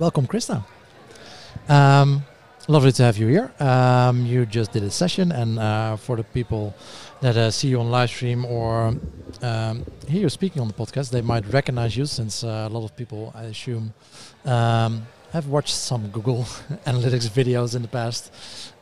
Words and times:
welcome, 0.00 0.26
Krista. 0.26 0.64
Um, 1.68 2.24
lovely 2.68 2.90
to 2.92 3.02
have 3.02 3.18
you 3.18 3.26
here. 3.26 3.52
Um, 3.60 4.24
you 4.24 4.46
just 4.46 4.72
did 4.72 4.82
a 4.82 4.90
session, 4.90 5.30
and 5.30 5.58
uh, 5.58 5.96
for 5.96 6.16
the 6.16 6.24
people 6.24 6.74
that 7.20 7.36
uh, 7.36 7.50
see 7.50 7.68
you 7.68 7.78
on 7.80 7.90
live 7.90 8.08
stream 8.08 8.46
or 8.46 8.96
um, 9.42 9.84
hear 10.08 10.22
you 10.22 10.30
speaking 10.30 10.62
on 10.62 10.68
the 10.68 10.74
podcast, 10.74 11.10
they 11.10 11.20
might 11.20 11.44
recognize 11.52 11.98
you 11.98 12.06
since 12.06 12.42
uh, 12.42 12.66
a 12.66 12.70
lot 12.70 12.82
of 12.82 12.96
people, 12.96 13.30
I 13.36 13.44
assume, 13.44 13.92
um, 14.46 15.06
have 15.32 15.48
watched 15.48 15.74
some 15.74 16.08
Google 16.08 16.44
Analytics 16.86 17.28
videos 17.28 17.76
in 17.76 17.82
the 17.82 17.88
past, 17.88 18.32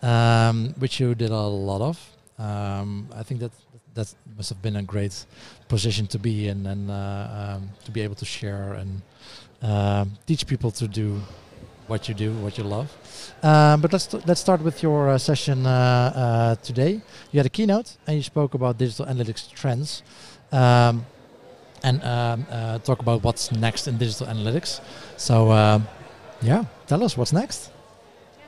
um, 0.02 0.72
which 0.78 1.00
you 1.00 1.16
did 1.16 1.30
a 1.30 1.40
lot 1.40 1.80
of. 1.80 1.98
Um, 2.38 3.08
I 3.12 3.24
think 3.24 3.40
that 3.40 3.50
that 3.94 4.14
must 4.36 4.50
have 4.50 4.62
been 4.62 4.76
a 4.76 4.82
great 4.84 5.24
position 5.66 6.06
to 6.06 6.18
be 6.20 6.46
in 6.46 6.64
and 6.66 6.88
uh, 6.88 7.58
to 7.84 7.90
be 7.90 8.02
able 8.02 8.14
to 8.14 8.24
share 8.24 8.74
and 8.74 9.02
um, 9.62 10.12
teach 10.26 10.46
people 10.46 10.70
to 10.72 10.86
do 10.86 11.20
what 11.88 12.08
you 12.08 12.14
do, 12.14 12.32
what 12.34 12.58
you 12.58 12.64
love. 12.64 12.94
Um, 13.42 13.80
but 13.80 13.92
let's 13.92 14.12
let's 14.26 14.40
start 14.40 14.62
with 14.62 14.82
your 14.82 15.10
uh, 15.10 15.18
session 15.18 15.66
uh, 15.66 15.70
uh, 15.70 16.54
today. 16.56 17.00
You 17.32 17.38
had 17.38 17.46
a 17.46 17.50
keynote 17.50 17.96
and 18.06 18.16
you 18.16 18.22
spoke 18.22 18.54
about 18.54 18.78
digital 18.78 19.06
analytics 19.06 19.50
trends, 19.52 20.02
um, 20.52 21.06
and 21.82 22.02
um, 22.04 22.46
uh, 22.50 22.78
talk 22.80 23.00
about 23.00 23.22
what's 23.22 23.50
next 23.52 23.88
in 23.88 23.96
digital 23.96 24.26
analytics. 24.26 24.80
So, 25.16 25.50
um, 25.52 25.88
yeah, 26.42 26.64
tell 26.86 27.02
us 27.02 27.16
what's 27.16 27.32
next. 27.32 27.70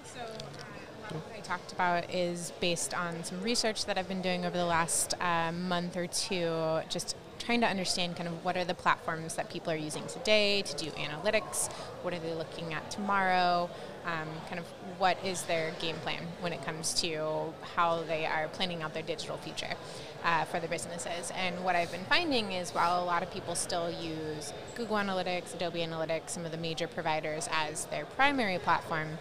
So, 0.05 0.21
uh, 0.21 1.15
what 1.15 1.37
I 1.37 1.41
talked 1.41 1.73
about 1.73 2.13
is 2.13 2.53
based 2.61 2.95
on 2.95 3.25
some 3.25 3.41
research 3.43 3.87
that 3.87 3.97
I've 3.97 4.09
been 4.09 4.23
doing 4.23 4.45
over 4.45 4.57
the 4.57 4.67
last 4.67 5.15
uh, 5.21 5.53
month 5.53 5.97
or 5.97 6.07
two, 6.07 6.81
just 6.89 7.17
trying 7.41 7.61
to 7.63 7.67
understand 7.67 8.17
kind 8.17 8.29
of 8.29 8.45
what 8.45 8.57
are 8.57 8.65
the 8.65 8.75
platforms 8.75 9.35
that 9.35 9.51
people 9.51 9.73
are 9.73 9.77
using 9.77 10.07
today 10.07 10.63
to 10.63 10.77
do 10.77 10.91
analytics, 10.93 11.71
what 12.03 12.15
are 12.15 12.19
they 12.19 12.35
looking 12.35 12.73
at 12.73 12.89
tomorrow, 12.91 13.69
um, 14.05 14.29
kind 14.49 14.59
of 14.59 14.67
what 14.99 15.17
is 15.25 15.43
their 15.43 15.73
game 15.81 15.97
plan 15.97 16.23
when 16.41 16.53
it 16.53 16.65
comes 16.65 16.95
to 16.95 17.53
how 17.75 18.03
they 18.03 18.27
are 18.27 18.49
planning 18.49 18.83
out 18.83 18.95
their 18.95 19.03
digital 19.03 19.37
future 19.39 19.75
uh, 20.25 20.45
for 20.45 20.61
their 20.61 20.69
businesses. 20.69 21.33
And 21.35 21.65
what 21.65 21.75
I've 21.75 21.91
been 21.91 22.05
finding 22.05 22.53
is 22.53 22.71
while 22.71 23.03
a 23.03 23.07
lot 23.07 23.23
of 23.23 23.33
people 23.33 23.55
still 23.55 23.91
use 23.91 24.53
Google 24.75 24.97
Analytics, 24.97 25.55
Adobe 25.55 25.81
Analytics, 25.81 26.31
some 26.31 26.45
of 26.45 26.53
the 26.53 26.59
major 26.59 26.87
providers 26.87 27.49
as 27.51 27.87
their 27.87 28.05
primary 28.05 28.59
platform, 28.59 29.19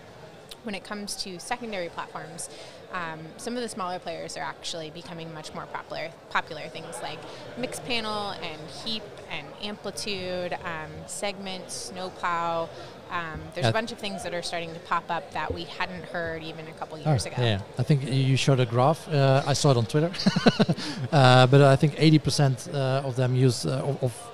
when 0.63 0.75
it 0.75 0.83
comes 0.83 1.15
to 1.23 1.39
secondary 1.39 1.87
platforms, 1.87 2.49
um, 2.91 3.19
some 3.37 3.55
of 3.55 3.61
the 3.61 3.69
smaller 3.69 3.99
players 3.99 4.35
are 4.37 4.43
actually 4.43 4.89
becoming 4.89 5.33
much 5.33 5.53
more 5.53 5.65
popular. 5.67 6.09
Popular 6.29 6.67
things 6.69 6.95
like 7.01 7.19
Mixpanel 7.57 8.35
and 8.41 8.61
Heap 8.83 9.03
and 9.29 9.45
Amplitude, 9.61 10.53
um, 10.63 10.91
Segment, 11.05 11.69
Snowplow. 11.69 12.69
Um, 13.11 13.41
there's 13.55 13.67
a 13.67 13.71
bunch 13.71 13.91
of 13.91 13.97
things 13.97 14.23
that 14.23 14.33
are 14.33 14.41
starting 14.43 14.73
to 14.73 14.79
pop 14.81 15.09
up 15.09 15.31
that 15.31 15.51
we 15.51 15.63
hadn't 15.63 16.05
heard 16.05 16.43
even 16.43 16.67
a 16.67 16.73
couple 16.73 16.97
years 16.97 17.25
oh, 17.25 17.31
ago. 17.31 17.41
Yeah, 17.41 17.61
I 17.77 17.83
think 17.83 18.03
you 18.07 18.37
showed 18.37 18.59
a 18.59 18.65
graph. 18.65 19.07
Uh, 19.07 19.43
I 19.45 19.53
saw 19.53 19.71
it 19.71 19.77
on 19.77 19.85
Twitter, 19.85 20.11
uh, 21.11 21.47
but 21.47 21.61
I 21.61 21.75
think 21.75 21.95
80% 21.95 22.73
uh, 22.73 23.07
of 23.07 23.15
them 23.15 23.35
use 23.35 23.65
uh, 23.65 23.81
of, 23.83 24.03
of, 24.03 24.25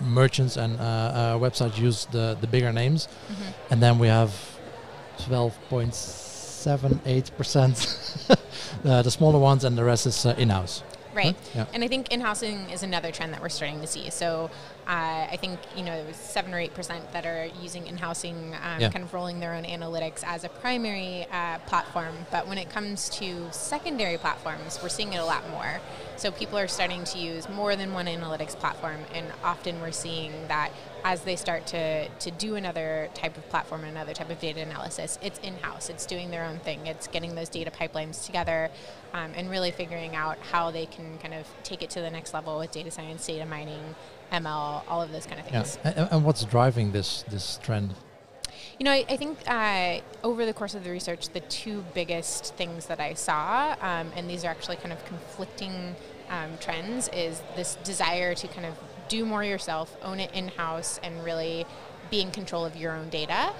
merchants 0.00 0.56
and 0.56 0.78
uh, 0.80 0.82
uh, 0.82 1.38
websites 1.38 1.78
use 1.78 2.06
the 2.06 2.36
the 2.40 2.48
bigger 2.48 2.72
names, 2.72 3.06
mm-hmm. 3.06 3.72
and 3.72 3.80
then 3.80 3.96
we 4.00 4.08
have 4.08 4.34
12 5.18 5.56
points 5.70 6.23
seven, 6.64 6.98
eight 7.04 7.30
percent, 7.36 7.76
uh, 8.84 9.02
the 9.02 9.10
smaller 9.10 9.38
ones, 9.38 9.64
and 9.64 9.76
the 9.76 9.84
rest 9.84 10.06
is 10.06 10.24
uh, 10.24 10.34
in-house. 10.38 10.82
Right. 11.14 11.36
Yeah. 11.54 11.66
And 11.72 11.84
I 11.84 11.88
think 11.88 12.10
in-housing 12.10 12.70
is 12.70 12.82
another 12.82 13.12
trend 13.12 13.32
that 13.34 13.40
we're 13.40 13.48
starting 13.48 13.80
to 13.82 13.86
see. 13.86 14.10
So 14.10 14.50
uh, 14.88 15.28
I 15.30 15.36
think 15.40 15.60
you 15.76 15.84
know 15.84 15.94
there 15.96 16.06
was 16.06 16.16
seven 16.16 16.52
or 16.52 16.58
eight 16.58 16.74
percent 16.74 17.12
that 17.12 17.24
are 17.24 17.46
using 17.62 17.86
in-housing, 17.86 18.54
um, 18.54 18.80
yeah. 18.80 18.90
kind 18.90 19.04
of 19.04 19.14
rolling 19.14 19.38
their 19.40 19.54
own 19.54 19.64
analytics 19.64 20.24
as 20.24 20.42
a 20.42 20.48
primary 20.48 21.26
uh, 21.30 21.58
platform. 21.66 22.14
But 22.32 22.48
when 22.48 22.58
it 22.58 22.68
comes 22.70 23.08
to 23.20 23.46
secondary 23.52 24.18
platforms, 24.18 24.80
we're 24.82 24.88
seeing 24.88 25.12
it 25.12 25.18
a 25.18 25.24
lot 25.24 25.48
more. 25.50 25.80
So 26.16 26.30
people 26.30 26.58
are 26.58 26.68
starting 26.68 27.04
to 27.04 27.18
use 27.18 27.48
more 27.48 27.74
than 27.76 27.92
one 27.92 28.06
analytics 28.06 28.56
platform, 28.56 29.00
and 29.12 29.26
often 29.42 29.80
we're 29.80 29.92
seeing 29.92 30.32
that 30.48 30.70
as 31.02 31.22
they 31.22 31.36
start 31.36 31.66
to, 31.66 32.08
to 32.08 32.30
do 32.30 32.54
another 32.54 33.10
type 33.14 33.36
of 33.36 33.46
platform, 33.50 33.84
another 33.84 34.14
type 34.14 34.30
of 34.30 34.38
data 34.38 34.60
analysis, 34.60 35.18
it's 35.22 35.38
in 35.40 35.54
house, 35.56 35.90
it's 35.90 36.06
doing 36.06 36.30
their 36.30 36.44
own 36.44 36.58
thing, 36.60 36.86
it's 36.86 37.08
getting 37.08 37.34
those 37.34 37.48
data 37.48 37.70
pipelines 37.70 38.24
together 38.24 38.70
um, 39.12 39.32
and 39.36 39.50
really 39.50 39.70
figuring 39.70 40.16
out 40.16 40.38
how 40.38 40.70
they 40.70 40.86
can 40.86 41.18
kind 41.18 41.34
of 41.34 41.46
take 41.62 41.82
it 41.82 41.90
to 41.90 42.00
the 42.00 42.10
next 42.10 42.32
level 42.32 42.58
with 42.58 42.70
data 42.70 42.90
science, 42.90 43.26
data 43.26 43.44
mining, 43.44 43.94
ML, 44.32 44.82
all 44.88 45.02
of 45.02 45.12
those 45.12 45.26
kind 45.26 45.40
of 45.40 45.46
things. 45.46 45.78
Yeah. 45.84 45.92
And, 45.96 46.08
and 46.10 46.24
what's 46.24 46.44
driving 46.44 46.92
this, 46.92 47.24
this 47.28 47.58
trend? 47.62 47.94
You 48.78 48.84
know, 48.84 48.90
I, 48.90 49.04
I 49.08 49.16
think 49.16 49.38
uh, 49.46 50.00
over 50.24 50.44
the 50.44 50.52
course 50.52 50.74
of 50.74 50.82
the 50.82 50.90
research, 50.90 51.28
the 51.28 51.40
two 51.40 51.84
biggest 51.94 52.54
things 52.56 52.86
that 52.86 52.98
I 52.98 53.14
saw, 53.14 53.76
um, 53.80 54.10
and 54.16 54.28
these 54.28 54.44
are 54.44 54.48
actually 54.48 54.76
kind 54.76 54.92
of 54.92 55.04
conflicting 55.04 55.94
um, 56.28 56.58
trends, 56.58 57.08
is 57.12 57.40
this 57.54 57.76
desire 57.84 58.34
to 58.34 58.48
kind 58.48 58.66
of 58.66 58.74
do 59.08 59.24
more 59.24 59.44
yourself, 59.44 59.96
own 60.02 60.18
it 60.18 60.32
in 60.34 60.48
house, 60.48 60.98
and 61.04 61.24
really 61.24 61.66
be 62.10 62.20
in 62.20 62.32
control 62.32 62.64
of 62.64 62.74
your 62.74 62.96
own 62.96 63.10
data. 63.10 63.52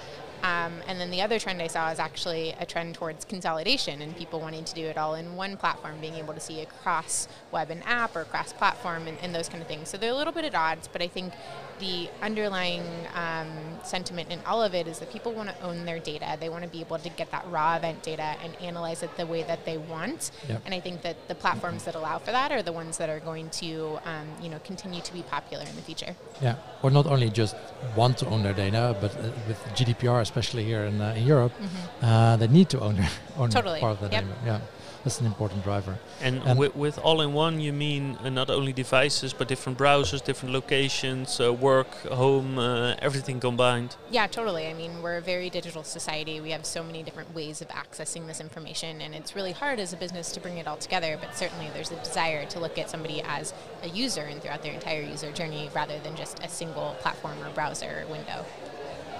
Um, 0.43 0.73
and 0.87 0.99
then 0.99 1.09
the 1.09 1.21
other 1.21 1.39
trend 1.39 1.61
I 1.61 1.67
saw 1.67 1.89
is 1.89 1.97
actually 1.97 2.53
a 2.59 2.65
trend 2.65 2.93
towards 2.95 3.25
consolidation 3.25 4.01
and 4.01 4.15
people 4.15 4.39
wanting 4.39 4.63
to 4.65 4.75
do 4.75 4.85
it 4.85 4.97
all 4.97 5.15
in 5.15 5.35
one 5.35 5.57
platform, 5.57 5.95
being 6.01 6.15
able 6.15 6.33
to 6.33 6.39
see 6.39 6.61
across 6.61 7.27
web 7.51 7.71
and 7.71 7.81
app 7.85 8.15
or 8.15 8.25
cross 8.25 8.53
platform 8.53 9.07
and, 9.07 9.17
and 9.19 9.33
those 9.33 9.49
kind 9.49 9.61
of 9.61 9.67
things. 9.67 9.89
So 9.89 9.97
they're 9.97 10.11
a 10.11 10.15
little 10.15 10.33
bit 10.33 10.45
at 10.45 10.53
odds, 10.53 10.87
but 10.87 11.01
I 11.01 11.07
think 11.07 11.33
the 11.79 12.09
underlying 12.21 12.83
um, 13.13 13.49
sentiment 13.83 14.31
in 14.31 14.39
all 14.45 14.61
of 14.61 14.73
it 14.73 14.87
is 14.87 14.99
that 14.99 15.11
people 15.11 15.33
want 15.33 15.49
to 15.49 15.61
own 15.61 15.85
their 15.85 15.99
data. 15.99 16.37
They 16.39 16.49
want 16.49 16.63
to 16.63 16.69
be 16.69 16.81
able 16.81 16.97
to 16.99 17.09
get 17.09 17.31
that 17.31 17.45
raw 17.49 17.75
event 17.75 18.03
data 18.03 18.35
and 18.43 18.55
analyze 18.61 19.03
it 19.03 19.15
the 19.17 19.25
way 19.25 19.43
that 19.43 19.65
they 19.65 19.77
want. 19.77 20.31
Yep. 20.47 20.61
And 20.65 20.73
I 20.73 20.79
think 20.79 21.01
that 21.01 21.27
the 21.27 21.35
platforms 21.35 21.83
that 21.85 21.95
allow 21.95 22.17
for 22.19 22.31
that 22.31 22.51
are 22.51 22.63
the 22.63 22.71
ones 22.71 22.97
that 22.97 23.09
are 23.09 23.19
going 23.19 23.49
to, 23.61 23.99
um, 24.05 24.27
you 24.41 24.49
know, 24.49 24.59
continue 24.63 25.01
to 25.01 25.13
be 25.13 25.23
popular 25.23 25.65
in 25.65 25.75
the 25.75 25.81
future. 25.81 26.15
Yeah, 26.41 26.55
or 26.81 26.91
not 26.91 27.05
only 27.05 27.29
just 27.29 27.55
want 27.95 28.17
to 28.19 28.27
own 28.27 28.43
their 28.43 28.53
data, 28.53 28.95
but 28.99 29.15
uh, 29.15 29.31
with 29.47 29.63
GDPR, 29.75 30.21
especially 30.21 30.63
here 30.63 30.85
in, 30.85 31.01
uh, 31.01 31.13
in 31.17 31.25
Europe, 31.25 31.53
mm-hmm. 31.53 32.05
uh, 32.05 32.37
they 32.37 32.47
need 32.47 32.69
to 32.69 32.79
own, 32.79 32.95
their, 32.95 33.09
own 33.37 33.49
totally. 33.49 33.79
part 33.79 33.93
of 33.93 33.99
the 33.99 34.15
yep. 34.15 34.23
data. 34.23 34.35
Yeah 34.45 34.59
that's 35.05 35.19
an 35.19 35.27
important 35.27 35.63
driver. 35.63 35.99
And, 36.19 36.41
and 36.45 36.57
with, 36.57 36.75
with, 36.75 36.97
all-in-one, 36.97 37.59
you 37.59 37.71
mean 37.71 38.17
uh, 38.23 38.29
not 38.29 38.49
only 38.49 38.73
devices, 38.73 39.33
but 39.33 39.47
different 39.47 39.77
browsers, 39.77 40.25
different 40.25 40.51
locations, 40.51 41.39
uh, 41.39 41.53
work, 41.53 41.91
home, 42.07 42.57
uh, 42.57 42.95
everything 42.97 43.39
combined. 43.39 43.97
Yeah, 44.09 44.25
totally. 44.25 44.65
I 44.65 44.73
mean, 44.73 45.03
we're 45.03 45.17
a 45.17 45.21
very 45.21 45.51
digital 45.51 45.83
society. 45.83 46.41
We 46.41 46.49
have 46.49 46.65
so 46.65 46.83
many 46.83 47.03
different 47.03 47.35
ways 47.35 47.61
of 47.61 47.67
accessing 47.67 48.25
this 48.25 48.41
information, 48.41 48.99
and 48.99 49.13
it's 49.13 49.35
really 49.35 49.51
hard 49.51 49.79
as 49.79 49.93
a 49.93 49.97
business 49.97 50.31
to 50.31 50.39
bring 50.39 50.57
it 50.57 50.65
all 50.65 50.77
together. 50.77 51.19
But 51.21 51.37
certainly, 51.37 51.69
there's 51.75 51.91
a 51.91 51.97
desire 51.97 52.47
to 52.47 52.59
look 52.59 52.79
at 52.79 52.89
somebody 52.89 53.21
as 53.21 53.53
a 53.83 53.89
user 53.89 54.21
and 54.21 54.41
throughout 54.41 54.63
their 54.63 54.73
entire 54.73 55.03
user 55.03 55.31
journey, 55.31 55.69
rather 55.75 55.99
than 55.99 56.15
just 56.15 56.43
a 56.43 56.49
single 56.49 56.95
platform 56.99 57.37
or 57.43 57.51
browser 57.51 58.01
or 58.01 58.11
window. 58.11 58.43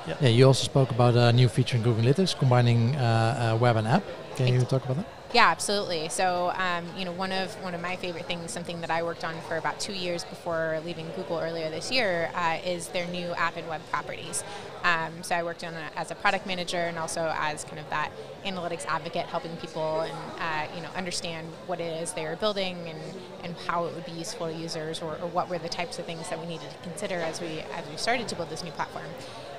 Yeah. 0.07 0.15
yeah 0.19 0.29
you 0.29 0.47
also 0.47 0.63
spoke 0.63 0.89
about 0.89 1.15
a 1.15 1.31
new 1.31 1.47
feature 1.47 1.77
in 1.77 1.83
Google 1.83 2.03
Analytics 2.03 2.35
combining 2.35 2.95
uh, 2.95 3.53
uh, 3.53 3.57
web 3.57 3.75
and 3.75 3.87
app. 3.87 4.03
Can 4.35 4.47
you 4.47 4.61
talk 4.61 4.83
about 4.83 4.97
that? 4.97 5.07
Yeah, 5.35 5.49
absolutely. 5.49 6.07
So, 6.07 6.53
um, 6.55 6.85
you 6.97 7.03
know, 7.03 7.11
one 7.11 7.33
of 7.33 7.53
one 7.61 7.75
of 7.75 7.81
my 7.81 7.97
favorite 7.97 8.25
things, 8.25 8.51
something 8.51 8.79
that 8.79 8.89
I 8.89 9.03
worked 9.03 9.25
on 9.25 9.35
for 9.49 9.57
about 9.57 9.81
two 9.81 9.91
years 9.91 10.23
before 10.23 10.79
leaving 10.85 11.11
Google 11.13 11.39
earlier 11.39 11.69
this 11.69 11.91
year, 11.91 12.31
uh, 12.35 12.59
is 12.65 12.87
their 12.87 13.05
new 13.07 13.33
app 13.33 13.57
and 13.57 13.67
web 13.67 13.81
properties. 13.91 14.45
Um, 14.85 15.11
so 15.23 15.35
I 15.35 15.43
worked 15.43 15.65
on 15.65 15.73
it 15.73 15.91
as 15.97 16.09
a 16.09 16.15
product 16.15 16.47
manager 16.47 16.77
and 16.77 16.97
also 16.97 17.33
as 17.37 17.65
kind 17.65 17.79
of 17.79 17.89
that 17.89 18.11
analytics 18.45 18.85
advocate, 18.85 19.25
helping 19.25 19.57
people 19.57 19.99
and 19.99 20.13
uh, 20.39 20.73
you 20.73 20.81
know 20.81 20.89
understand 20.95 21.49
what 21.67 21.81
it 21.81 22.01
is 22.01 22.13
they 22.13 22.25
are 22.25 22.37
building 22.37 22.77
and, 22.87 22.99
and 23.43 23.55
how 23.67 23.87
it 23.87 23.93
would 23.93 24.05
be 24.05 24.13
useful 24.13 24.47
to 24.47 24.53
users, 24.53 25.01
or, 25.01 25.15
or 25.17 25.27
what 25.27 25.49
were 25.49 25.57
the 25.57 25.67
types 25.67 25.99
of 25.99 26.05
things 26.05 26.29
that 26.29 26.39
we 26.39 26.45
needed 26.47 26.69
to 26.71 26.77
consider 26.89 27.15
as 27.15 27.41
we 27.41 27.59
as 27.75 27.85
we 27.89 27.97
started 27.97 28.29
to 28.29 28.35
build 28.37 28.49
this 28.49 28.63
new 28.63 28.71
platform. 28.71 29.03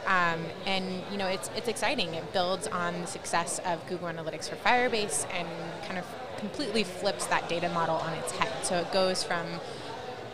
Um, 0.06 0.44
and 0.66 1.02
you 1.10 1.18
know, 1.18 1.26
it's 1.26 1.50
it's 1.56 1.68
exciting. 1.68 2.14
It 2.14 2.32
builds 2.32 2.66
on 2.68 3.00
the 3.00 3.06
success 3.06 3.60
of 3.66 3.84
Google 3.88 4.08
Analytics 4.08 4.48
for 4.48 4.56
Firebase 4.56 5.26
and 5.32 5.48
kind 5.84 5.98
of 5.98 6.06
completely 6.38 6.84
flips 6.84 7.26
that 7.26 7.48
data 7.48 7.68
model 7.70 7.96
on 7.96 8.12
its 8.14 8.30
head. 8.32 8.64
So 8.64 8.76
it 8.76 8.92
goes 8.92 9.24
from 9.24 9.46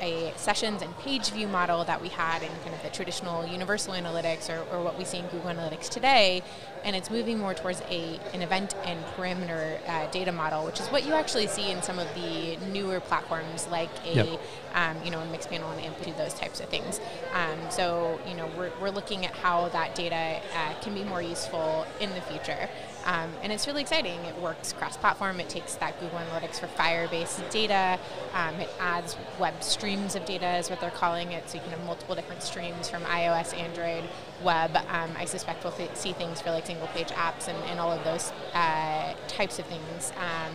a 0.03 0.33
sessions 0.37 0.83
and 0.83 0.97
page 0.99 1.31
view 1.31 1.47
model 1.47 1.85
that 1.85 2.03
we 2.03 2.09
had 2.09 2.43
in 2.43 2.51
kind 2.65 2.75
of 2.75 2.83
the 2.83 2.91
traditional 2.91 3.47
universal 3.47 3.95
analytics 3.95 4.51
or, 4.51 4.63
or 4.75 4.83
what 4.83 4.99
we 4.99 5.05
see 5.05 5.19
in 5.19 5.27
Google 5.29 5.51
Analytics 5.51 5.89
today, 5.89 6.43
and 6.85 6.97
it's 6.97 7.11
moving 7.11 7.39
more 7.39 7.55
towards 7.55 7.81
a 7.83 8.19
an 8.35 8.43
event 8.43 8.75
and 8.85 9.03
parameter 9.17 9.79
uh, 9.89 10.11
data 10.11 10.33
model, 10.33 10.67
which 10.67 10.81
is 10.81 10.89
what 10.89 11.07
you 11.07 11.13
actually 11.15 11.47
see 11.47 11.71
in 11.71 11.81
some 11.83 11.99
of 11.99 12.09
the 12.15 12.57
newer 12.73 13.01
platforms 13.01 13.69
like 13.69 13.91
a 14.05 14.15
yep. 14.15 14.41
um, 14.75 14.97
you 15.05 15.11
know 15.11 15.21
a 15.21 15.27
Mixpanel 15.27 15.71
and 15.73 15.81
amplitude, 15.81 16.17
those 16.19 16.35
types 16.35 16.61
of 16.61 16.69
things. 16.69 17.01
Um, 17.33 17.71
so 17.71 18.21
you 18.29 18.35
know 18.35 18.49
we're, 18.59 18.73
we're 18.81 18.91
looking 18.91 19.25
at 19.25 19.33
how 19.33 19.69
that 19.69 19.95
data 19.95 20.41
uh, 20.57 20.75
can 20.81 20.95
be 20.95 21.05
more 21.05 21.23
useful 21.23 21.87
in 22.01 22.11
the 22.11 22.21
future. 22.23 22.69
Um, 23.05 23.33
and 23.43 23.53
it's 23.53 23.67
really 23.67 23.83
exciting. 23.83 24.19
It 24.25 24.41
works 24.41 24.73
cross-platform. 24.73 25.41
It 25.41 25.49
takes 25.49 25.75
that 25.77 25.99
Google 26.01 26.19
Analytics 26.19 26.61
for 26.61 26.67
Firebase 26.69 27.51
data. 27.51 27.99
Um, 28.35 28.55
it 28.57 28.71
adds 28.81 29.17
web 29.39 29.63
streams 29.63 30.15
of 30.15 30.25
data, 30.25 30.57
is 30.57 30.71
what 30.71 30.81
they're 30.81 30.91
calling 30.91 31.33
it. 31.33 31.49
So 31.49 31.57
you 31.57 31.63
can 31.63 31.71
have 31.71 31.85
multiple 31.85 32.15
different 32.15 32.43
streams 32.43 32.89
from 32.89 33.03
iOS, 33.05 33.57
Android, 33.59 34.05
web. 34.43 34.77
Um, 34.77 35.11
I 35.17 35.25
suspect 35.25 35.65
we'll 35.65 35.73
th- 35.73 35.95
see 35.95 36.13
things 36.13 36.41
for 36.41 36.51
like 36.51 36.67
single-page 36.67 37.09
apps 37.09 37.49
and, 37.49 37.59
and, 37.65 37.81
all 37.81 37.93
of 37.93 38.05
those 38.05 38.33
uh, 38.55 39.15
types 39.29 39.59
of 39.59 39.67
things. 39.67 40.13
Um, 40.17 40.55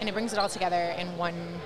and 0.00 0.08
it 0.08 0.12
brings 0.12 0.32
it 0.32 0.38
all 0.38 0.48
together 0.48 0.94
in 0.98 1.16
one, 1.16 1.60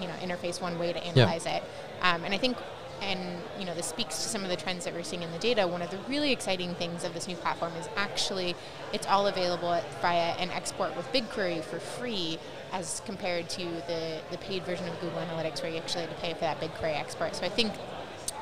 you 0.00 0.06
know, 0.06 0.14
interface, 0.14 0.60
one 0.60 0.78
way 0.78 0.92
to 0.92 1.04
analyze 1.04 1.46
yeah. 1.46 1.56
it. 1.56 1.62
Um, 2.02 2.24
and 2.24 2.34
I 2.34 2.38
think 2.38 2.56
and 3.04 3.42
you 3.58 3.64
know 3.64 3.74
this 3.74 3.86
speaks 3.86 4.22
to 4.22 4.28
some 4.28 4.42
of 4.42 4.50
the 4.50 4.56
trends 4.56 4.84
that 4.84 4.94
we're 4.94 5.02
seeing 5.02 5.22
in 5.22 5.30
the 5.32 5.38
data 5.38 5.66
one 5.66 5.82
of 5.82 5.90
the 5.90 5.98
really 6.08 6.32
exciting 6.32 6.74
things 6.74 7.04
of 7.04 7.12
this 7.14 7.28
new 7.28 7.36
platform 7.36 7.72
is 7.78 7.88
actually 7.96 8.54
it's 8.92 9.06
all 9.06 9.26
available 9.26 9.78
via 10.00 10.32
an 10.36 10.50
export 10.50 10.96
with 10.96 11.10
bigquery 11.12 11.62
for 11.62 11.78
free 11.78 12.38
as 12.72 13.00
compared 13.04 13.48
to 13.48 13.64
the, 13.86 14.20
the 14.30 14.38
paid 14.38 14.64
version 14.64 14.88
of 14.88 14.98
google 15.00 15.18
analytics 15.20 15.62
where 15.62 15.70
you 15.70 15.78
actually 15.78 16.02
had 16.02 16.10
to 16.10 16.16
pay 16.16 16.32
for 16.32 16.40
that 16.40 16.60
bigquery 16.60 16.98
export. 16.98 17.36
So 17.36 17.44
i 17.44 17.48
think 17.48 17.72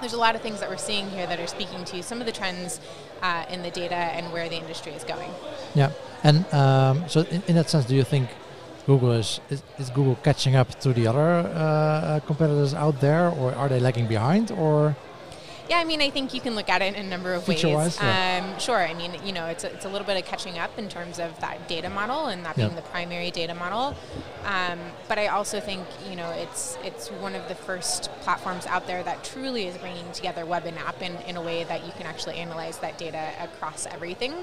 there's 0.00 0.14
a 0.14 0.18
lot 0.18 0.34
of 0.34 0.42
things 0.42 0.58
that 0.60 0.68
we're 0.68 0.76
seeing 0.76 1.08
here 1.10 1.26
that 1.26 1.38
are 1.38 1.46
speaking 1.46 1.84
to 1.84 2.02
some 2.02 2.20
of 2.20 2.26
the 2.26 2.32
trends 2.32 2.80
uh, 3.22 3.44
in 3.48 3.62
the 3.62 3.70
data 3.70 3.94
and 3.94 4.32
where 4.32 4.48
the 4.48 4.56
industry 4.56 4.90
is 4.92 5.04
going. 5.04 5.30
Yeah. 5.74 5.92
And 6.24 6.44
um, 6.52 7.08
so 7.08 7.20
in, 7.20 7.40
in 7.46 7.54
that 7.54 7.70
sense 7.70 7.84
do 7.84 7.94
you 7.94 8.02
think 8.02 8.28
Google 8.86 9.12
is, 9.12 9.40
is, 9.48 9.62
is 9.78 9.90
Google 9.90 10.16
catching 10.22 10.56
up 10.56 10.68
to 10.80 10.92
the 10.92 11.06
other 11.06 11.20
uh, 11.20 11.48
uh, 11.48 12.20
competitors 12.20 12.74
out 12.74 13.00
there, 13.00 13.28
or 13.30 13.54
are 13.54 13.68
they 13.68 13.80
lagging 13.80 14.06
behind, 14.06 14.50
or? 14.50 14.96
Yeah, 15.72 15.78
I 15.78 15.84
mean, 15.84 16.02
I 16.02 16.10
think 16.10 16.34
you 16.34 16.40
can 16.42 16.54
look 16.54 16.68
at 16.68 16.82
it 16.82 16.94
in 16.94 17.06
a 17.06 17.08
number 17.08 17.32
of 17.32 17.48
ways. 17.48 17.64
Yeah. 17.64 18.42
Um, 18.44 18.60
sure. 18.60 18.76
I 18.76 18.92
mean, 18.92 19.12
you 19.24 19.32
know, 19.32 19.46
it's 19.46 19.64
a, 19.64 19.72
it's 19.72 19.86
a 19.86 19.88
little 19.88 20.06
bit 20.06 20.18
of 20.18 20.26
catching 20.26 20.58
up 20.58 20.78
in 20.78 20.86
terms 20.90 21.18
of 21.18 21.40
that 21.40 21.66
data 21.66 21.88
model 21.88 22.26
and 22.26 22.44
that 22.44 22.56
being 22.56 22.74
the 22.74 22.82
primary 22.82 23.30
data 23.30 23.54
model. 23.54 23.96
Um, 24.44 24.78
but 25.08 25.18
I 25.18 25.28
also 25.28 25.60
think, 25.60 25.86
you 26.10 26.14
know, 26.14 26.28
it's 26.32 26.76
it's 26.84 27.08
one 27.08 27.34
of 27.34 27.48
the 27.48 27.54
first 27.54 28.10
platforms 28.20 28.66
out 28.66 28.86
there 28.86 29.02
that 29.02 29.24
truly 29.24 29.66
is 29.66 29.78
bringing 29.78 30.12
together 30.12 30.44
web 30.44 30.66
and 30.66 30.76
app 30.76 31.00
in, 31.00 31.16
in 31.26 31.36
a 31.38 31.42
way 31.42 31.64
that 31.64 31.86
you 31.86 31.92
can 31.92 32.04
actually 32.04 32.34
analyze 32.34 32.76
that 32.78 32.98
data 32.98 33.30
across 33.40 33.86
everything. 33.86 34.34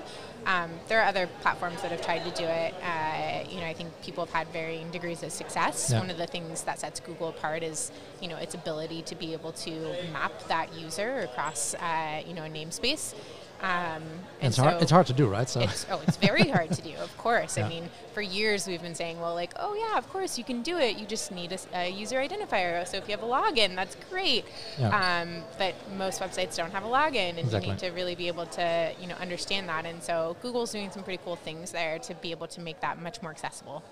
Um, 0.46 0.72
there 0.88 1.02
are 1.02 1.06
other 1.06 1.28
platforms 1.42 1.82
that 1.82 1.92
have 1.92 2.02
tried 2.02 2.24
to 2.24 2.32
do 2.32 2.46
it. 2.46 2.74
Uh, 2.82 3.44
you 3.50 3.60
know, 3.60 3.68
I 3.68 3.74
think 3.74 3.90
people 4.02 4.26
have 4.26 4.34
had 4.34 4.48
varying 4.48 4.90
degrees 4.90 5.22
of 5.22 5.32
success. 5.32 5.92
Yeah. 5.92 6.00
One 6.00 6.10
of 6.10 6.18
the 6.18 6.28
things 6.28 6.64
that 6.64 6.80
sets 6.80 7.02
Google 7.02 7.28
apart 7.30 7.62
is, 7.62 7.92
you 8.22 8.30
know, 8.30 8.38
its 8.38 8.56
ability 8.56 9.02
to 9.04 9.16
be 9.16 9.34
able 9.34 9.52
to 9.52 9.72
map 10.14 10.32
that 10.48 10.74
user 10.74 11.19
across, 11.22 11.74
uh, 11.76 12.22
you 12.28 12.34
know, 12.34 12.44
a 12.44 12.50
namespace. 12.50 13.14
Um, 13.62 14.04
and 14.40 14.48
it's, 14.48 14.56
so 14.56 14.64
hard, 14.64 14.82
it's 14.82 14.92
hard 14.92 15.08
to 15.08 15.14
do, 15.14 15.28
right? 15.28 15.50
So 15.50 15.60
it's, 15.60 15.86
oh, 15.92 16.02
it's 16.08 16.16
very 16.16 16.48
hard 16.48 16.72
to 16.72 16.82
do. 16.82 16.96
Of 16.96 17.16
course. 17.18 17.58
Yeah. 17.58 17.66
I 17.66 17.70
mean, 17.70 17.90
for 18.14 18.22
years 18.22 18.66
we've 18.66 18.82
been 18.82 18.96
saying, 18.96 19.20
well, 19.20 19.36
like, 19.36 19.52
oh 19.58 19.74
yeah, 19.74 19.98
of 19.98 20.08
course 20.10 20.38
you 20.38 20.46
can 20.46 20.62
do 20.62 20.78
it. 20.78 20.98
You 20.98 21.06
just 21.06 21.32
need 21.32 21.52
a, 21.52 21.60
a 21.74 21.90
user 21.90 22.18
identifier. 22.18 22.88
So 22.88 22.98
if 22.98 23.10
you 23.10 23.16
have 23.18 23.24
a 23.24 23.28
login, 23.28 23.76
that's 23.76 23.98
great. 24.10 24.46
Yeah. 24.78 25.22
Um, 25.22 25.44
but 25.58 25.76
most 25.98 26.22
websites 26.22 26.56
don't 26.56 26.72
have 26.72 26.86
a 26.86 26.88
login, 26.88 27.32
and 27.32 27.40
exactly. 27.40 27.68
you 27.68 27.74
need 27.74 27.80
to 27.80 27.90
really 27.90 28.16
be 28.16 28.28
able 28.28 28.46
to, 28.46 28.94
you 29.02 29.08
know, 29.08 29.16
understand 29.16 29.68
that. 29.68 29.86
And 29.86 30.02
so 30.02 30.38
Google's 30.42 30.72
doing 30.72 30.90
some 30.90 31.04
pretty 31.04 31.22
cool 31.26 31.36
things 31.36 31.72
there 31.72 32.00
to 32.00 32.16
be 32.16 32.32
able 32.32 32.48
to 32.48 32.62
make 32.62 32.80
that 32.80 33.02
much 33.02 33.22
more 33.22 33.32
accessible. 33.32 33.84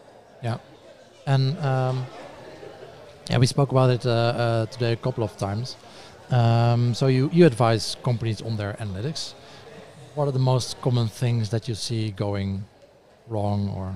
Yeah, 0.41 0.59
and 1.25 1.57
um, 1.59 2.05
yeah, 3.29 3.37
we 3.37 3.47
spoke 3.47 3.71
about 3.71 3.89
it 3.89 4.05
uh, 4.05 4.09
uh, 4.09 4.65
today 4.67 4.93
a 4.93 4.95
couple 4.95 5.25
of 5.25 5.35
times. 5.35 5.75
Um, 6.29 6.93
so 6.93 7.07
you 7.07 7.29
you 7.31 7.45
advise 7.45 7.95
companies 8.03 8.41
on 8.41 8.57
their 8.57 8.73
analytics 8.73 9.33
what 10.17 10.27
are 10.27 10.31
the 10.31 10.39
most 10.39 10.81
common 10.81 11.07
things 11.07 11.51
that 11.51 11.67
you 11.67 11.75
see 11.75 12.09
going 12.09 12.65
wrong 13.27 13.69
or 13.69 13.93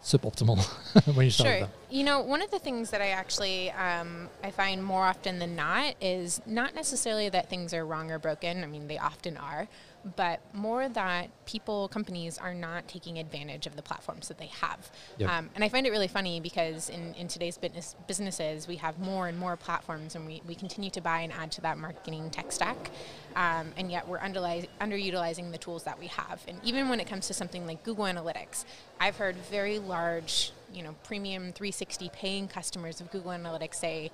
suboptimal 0.00 0.64
when 1.16 1.24
you 1.24 1.30
start 1.30 1.58
sure. 1.58 1.68
You 1.90 2.04
know, 2.04 2.20
one 2.20 2.40
of 2.40 2.52
the 2.52 2.60
things 2.60 2.90
that 2.90 3.02
I 3.02 3.08
actually 3.08 3.72
um, 3.72 4.28
I 4.44 4.52
find 4.52 4.82
more 4.82 5.04
often 5.04 5.40
than 5.40 5.56
not 5.56 5.96
is 6.00 6.40
not 6.46 6.76
necessarily 6.76 7.28
that 7.30 7.50
things 7.50 7.74
are 7.74 7.84
wrong 7.84 8.12
or 8.12 8.20
broken. 8.20 8.62
I 8.62 8.68
mean, 8.68 8.86
they 8.86 8.98
often 8.98 9.36
are, 9.36 9.66
but 10.14 10.40
more 10.54 10.88
that 10.88 11.28
people, 11.46 11.88
companies 11.88 12.38
are 12.38 12.54
not 12.54 12.86
taking 12.86 13.18
advantage 13.18 13.66
of 13.66 13.74
the 13.74 13.82
platforms 13.82 14.28
that 14.28 14.38
they 14.38 14.46
have. 14.46 14.90
Yep. 15.18 15.30
Um, 15.30 15.50
and 15.54 15.64
I 15.64 15.68
find 15.68 15.86
it 15.86 15.90
really 15.90 16.08
funny 16.08 16.38
because 16.38 16.88
in, 16.88 17.14
in 17.14 17.26
today's 17.26 17.58
business 17.58 17.96
businesses, 18.06 18.68
we 18.68 18.76
have 18.76 18.98
more 18.98 19.26
and 19.26 19.38
more 19.38 19.56
platforms 19.56 20.14
and 20.14 20.26
we, 20.26 20.42
we 20.46 20.54
continue 20.54 20.90
to 20.90 21.00
buy 21.00 21.20
and 21.20 21.32
add 21.32 21.50
to 21.52 21.60
that 21.62 21.78
marketing 21.78 22.30
tech 22.30 22.52
stack. 22.52 22.90
Um, 23.34 23.72
and 23.76 23.90
yet 23.90 24.06
we're 24.06 24.18
underutilizing 24.18 25.50
the 25.50 25.58
tools 25.58 25.84
that 25.84 25.98
we 25.98 26.06
have. 26.06 26.42
And 26.46 26.58
even 26.62 26.88
when 26.88 27.00
it 27.00 27.06
comes 27.06 27.26
to 27.26 27.34
something 27.34 27.66
like 27.66 27.82
Google 27.82 28.04
Analytics, 28.04 28.64
I've 29.00 29.16
heard 29.16 29.36
very 29.50 29.78
large, 29.78 30.52
you 30.72 30.82
know, 30.82 30.94
premium 31.04 31.52
360 31.52 32.10
paying 32.10 32.48
customers 32.48 33.00
of 33.00 33.10
Google 33.10 33.32
Analytics 33.32 33.74
say 33.74 34.10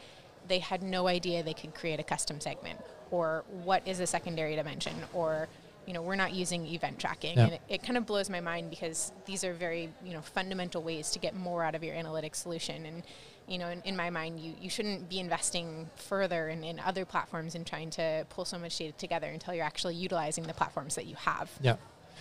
they 0.48 0.58
had 0.58 0.82
no 0.82 1.06
idea 1.06 1.42
they 1.42 1.54
could 1.54 1.74
create 1.74 2.00
a 2.00 2.02
custom 2.02 2.40
segment 2.40 2.80
or 3.10 3.44
what 3.62 3.86
is 3.86 4.00
a 4.00 4.06
secondary 4.06 4.56
dimension 4.56 4.94
or 5.12 5.48
you 5.86 5.92
know, 5.92 6.02
we're 6.02 6.16
not 6.16 6.32
using 6.32 6.66
event 6.66 6.98
tracking. 6.98 7.36
Yeah. 7.36 7.44
And 7.44 7.52
it, 7.54 7.60
it, 7.68 7.82
kind 7.82 7.96
of 7.96 8.06
blows 8.06 8.30
my 8.30 8.40
mind 8.40 8.70
because 8.70 9.12
these 9.26 9.44
are 9.44 9.52
very, 9.52 9.88
you 10.04 10.12
know, 10.12 10.20
fundamental 10.20 10.82
ways 10.82 11.10
to 11.12 11.18
get 11.18 11.34
more 11.34 11.64
out 11.64 11.74
of 11.74 11.82
your 11.82 11.94
analytics 11.94 12.36
solution. 12.36 12.86
And, 12.86 13.02
you 13.48 13.58
know, 13.58 13.68
in, 13.68 13.82
in 13.82 13.96
my 13.96 14.10
mind, 14.10 14.40
you, 14.40 14.54
you 14.60 14.70
shouldn't 14.70 15.08
be 15.08 15.18
investing 15.18 15.90
further 15.96 16.48
in, 16.48 16.62
in 16.62 16.78
other 16.80 17.04
platforms 17.04 17.54
and 17.54 17.66
trying 17.66 17.90
to 17.90 18.24
pull 18.30 18.44
so 18.44 18.58
much 18.58 18.78
data 18.78 18.92
together 18.96 19.26
until 19.26 19.54
you're 19.54 19.64
actually 19.64 19.94
utilizing 19.94 20.44
the 20.44 20.54
platforms 20.54 20.94
that 20.94 21.06
you 21.06 21.16
have. 21.16 21.50
Yeah. 21.60 21.76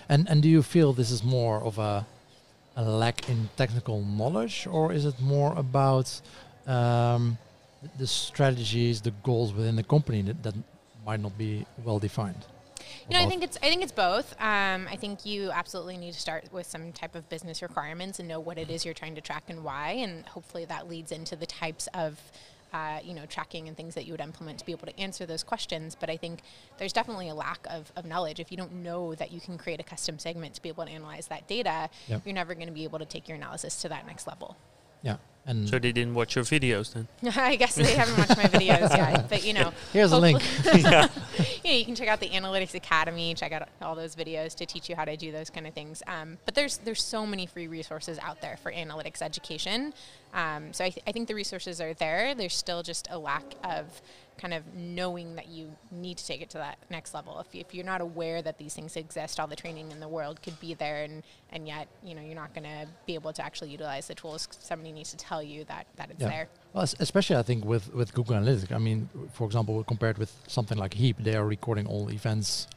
And, 0.09 0.27
and 0.27 0.41
do 0.41 0.49
you 0.49 0.63
feel 0.63 0.93
this 0.93 1.11
is 1.11 1.23
more 1.23 1.61
of 1.61 1.77
a, 1.77 2.05
a 2.75 2.83
lack 2.83 3.29
in 3.29 3.49
technical 3.57 4.01
knowledge 4.03 4.67
or 4.69 4.91
is 4.91 5.05
it 5.05 5.19
more 5.21 5.53
about 5.55 6.19
um, 6.65 7.37
the 7.99 8.07
strategies, 8.07 9.01
the 9.01 9.11
goals 9.23 9.53
within 9.53 9.75
the 9.75 9.83
company 9.83 10.23
that, 10.23 10.41
that 10.41 10.55
might 11.05 11.19
not 11.19 11.37
be 11.37 11.65
well 11.83 11.99
defined? 11.99 12.43
You 13.09 13.18
know, 13.18 13.24
I 13.24 13.27
think 13.27 13.44
it's 13.44 13.57
I 13.57 13.69
think 13.69 13.83
it's 13.83 13.92
both. 13.92 14.33
Um, 14.39 14.88
I 14.89 14.95
think 14.95 15.25
you 15.25 15.51
absolutely 15.51 15.98
need 15.98 16.13
to 16.13 16.19
start 16.19 16.51
with 16.51 16.68
some 16.68 16.92
type 16.92 17.15
of 17.15 17.27
business 17.30 17.62
requirements 17.62 18.19
and 18.19 18.27
know 18.27 18.39
what 18.39 18.57
it 18.57 18.69
is 18.69 18.86
you're 18.86 18.94
trying 18.94 19.15
to 19.15 19.21
track 19.21 19.44
and 19.48 19.63
why, 19.63 19.92
and 19.92 20.25
hopefully 20.27 20.65
that 20.65 20.89
leads 20.89 21.12
into 21.12 21.36
the 21.36 21.45
types 21.45 21.88
of 21.94 22.19
uh, 22.74 23.00
you 23.03 23.13
know, 23.13 23.25
tracking 23.25 23.68
and 23.68 23.75
things 23.75 23.95
that 23.95 24.06
you 24.06 24.13
would 24.13 24.21
implement 24.21 24.59
to 24.59 24.65
be 24.65 24.71
able 24.71 24.88
to 24.88 25.00
answer 25.00 25.25
those 25.25 25.44
questions. 25.44 25.95
But 26.00 26.09
I 26.09 26.18
think 26.18 26.42
there's 26.77 26.94
definitely 26.94 27.30
a 27.30 27.36
lack 27.36 27.65
of, 27.69 27.92
of 27.95 28.06
knowledge. 28.06 28.39
If 28.39 28.51
you 28.51 28.57
don't 28.57 28.75
know 28.75 29.13
that 29.15 29.31
you 29.31 29.42
can 29.42 29.57
create 29.57 29.80
a 29.80 29.83
custom 29.83 30.18
segment 30.19 30.54
to 30.56 30.62
be 30.62 30.69
able 30.69 30.86
to 30.86 30.92
analyze 30.92 31.27
that 31.27 31.47
data, 31.47 31.89
yep. 32.07 32.21
you're 32.25 32.33
never 32.33 32.56
going 32.56 32.68
to 32.68 32.74
be 32.74 32.83
able 32.86 33.00
to 33.00 33.06
take 33.06 33.27
your 33.27 33.36
analysis 33.36 33.81
to 33.81 33.89
that 33.89 34.07
next 34.07 34.25
level. 34.25 34.56
Yeah. 35.04 35.18
And 35.45 35.67
so 35.67 35.79
they 35.79 35.91
didn't 35.91 36.13
watch 36.13 36.35
your 36.35 36.45
videos 36.45 36.93
then? 36.93 37.07
I 37.35 37.55
guess 37.55 37.75
they 37.75 37.95
haven't 37.95 38.17
watched 38.17 38.38
my 38.38 38.43
videos 38.43 38.89
yet. 38.95 39.27
But 39.27 39.43
you 39.43 39.53
know, 39.53 39.73
here's 39.91 40.11
a 40.11 40.17
link. 40.17 40.41
yeah. 40.65 41.07
you, 41.63 41.71
know, 41.71 41.77
you 41.77 41.85
can 41.85 41.95
check 41.95 42.07
out 42.07 42.19
the 42.19 42.29
Analytics 42.29 42.75
Academy, 42.75 43.33
check 43.33 43.51
out 43.51 43.67
all 43.81 43.95
those 43.95 44.15
videos 44.15 44.53
to 44.55 44.65
teach 44.67 44.88
you 44.88 44.95
how 44.95 45.03
to 45.03 45.17
do 45.17 45.31
those 45.31 45.49
kind 45.49 45.65
of 45.65 45.73
things. 45.73 46.03
Um, 46.05 46.38
but 46.45 46.53
there's 46.53 46.77
there's 46.77 47.01
so 47.01 47.25
many 47.25 47.47
free 47.47 47.68
resources 47.68 48.19
out 48.19 48.42
there 48.42 48.57
for 48.57 48.71
analytics 48.71 49.21
education. 49.21 49.94
Um, 50.33 50.73
so 50.73 50.85
I, 50.85 50.89
th- 50.89 51.04
I 51.07 51.11
think 51.11 51.27
the 51.27 51.35
resources 51.35 51.81
are 51.81 51.94
there. 51.95 52.35
There's 52.35 52.56
still 52.56 52.83
just 52.83 53.07
a 53.09 53.18
lack 53.18 53.44
of 53.63 54.01
kind 54.38 54.54
of 54.54 54.64
knowing 54.73 55.35
that 55.35 55.47
you 55.47 55.71
need 55.92 56.18
to 56.18 56.26
take 56.26 56.42
it 56.42 56.50
to 56.50 56.57
that 56.57 56.78
next 56.90 57.14
level. 57.14 57.40
If, 57.40 57.54
if 57.54 57.73
you're 57.73 57.85
not 57.85 58.02
aware 58.02 58.42
that 58.42 58.57
these 58.57 58.73
things 58.73 58.95
exist, 58.95 59.40
all 59.40 59.47
the 59.47 59.56
training 59.56 59.92
in 59.92 60.00
the 60.00 60.07
world 60.07 60.42
could 60.42 60.59
be 60.59 60.73
there, 60.73 61.04
and, 61.04 61.23
and 61.52 61.68
yet 61.68 61.88
you 62.04 62.16
know 62.16 62.21
you're 62.21 62.35
not 62.35 62.54
going 62.54 62.64
to 62.64 62.88
be 63.06 63.14
able 63.14 63.33
to 63.33 63.44
actually 63.44 63.69
utilize 63.69 64.07
the 64.07 64.16
tools. 64.16 64.47
Somebody 64.59 64.92
needs 64.92 65.11
to 65.11 65.18
tell 65.18 65.44
you 65.44 65.64
that 65.66 65.85
that 65.97 66.09
it's 66.11 66.21
yeah. 66.21 66.30
there. 66.30 66.47
Well, 66.73 66.83
especially 67.00 67.35
I 67.35 67.44
think 67.44 67.66
with 67.66 67.94
with 67.94 68.14
Google 68.14 68.35
Analytics. 68.35 68.71
I 68.71 68.78
mean, 68.78 69.09
for 69.33 69.45
example, 69.45 69.83
compared 69.83 70.18
with 70.18 70.33
something 70.47 70.78
like 70.78 70.94
Heap, 70.94 71.18
they 71.19 71.35
are 71.35 71.45
recording 71.45 71.85
all 71.85 72.09
events 72.11 72.68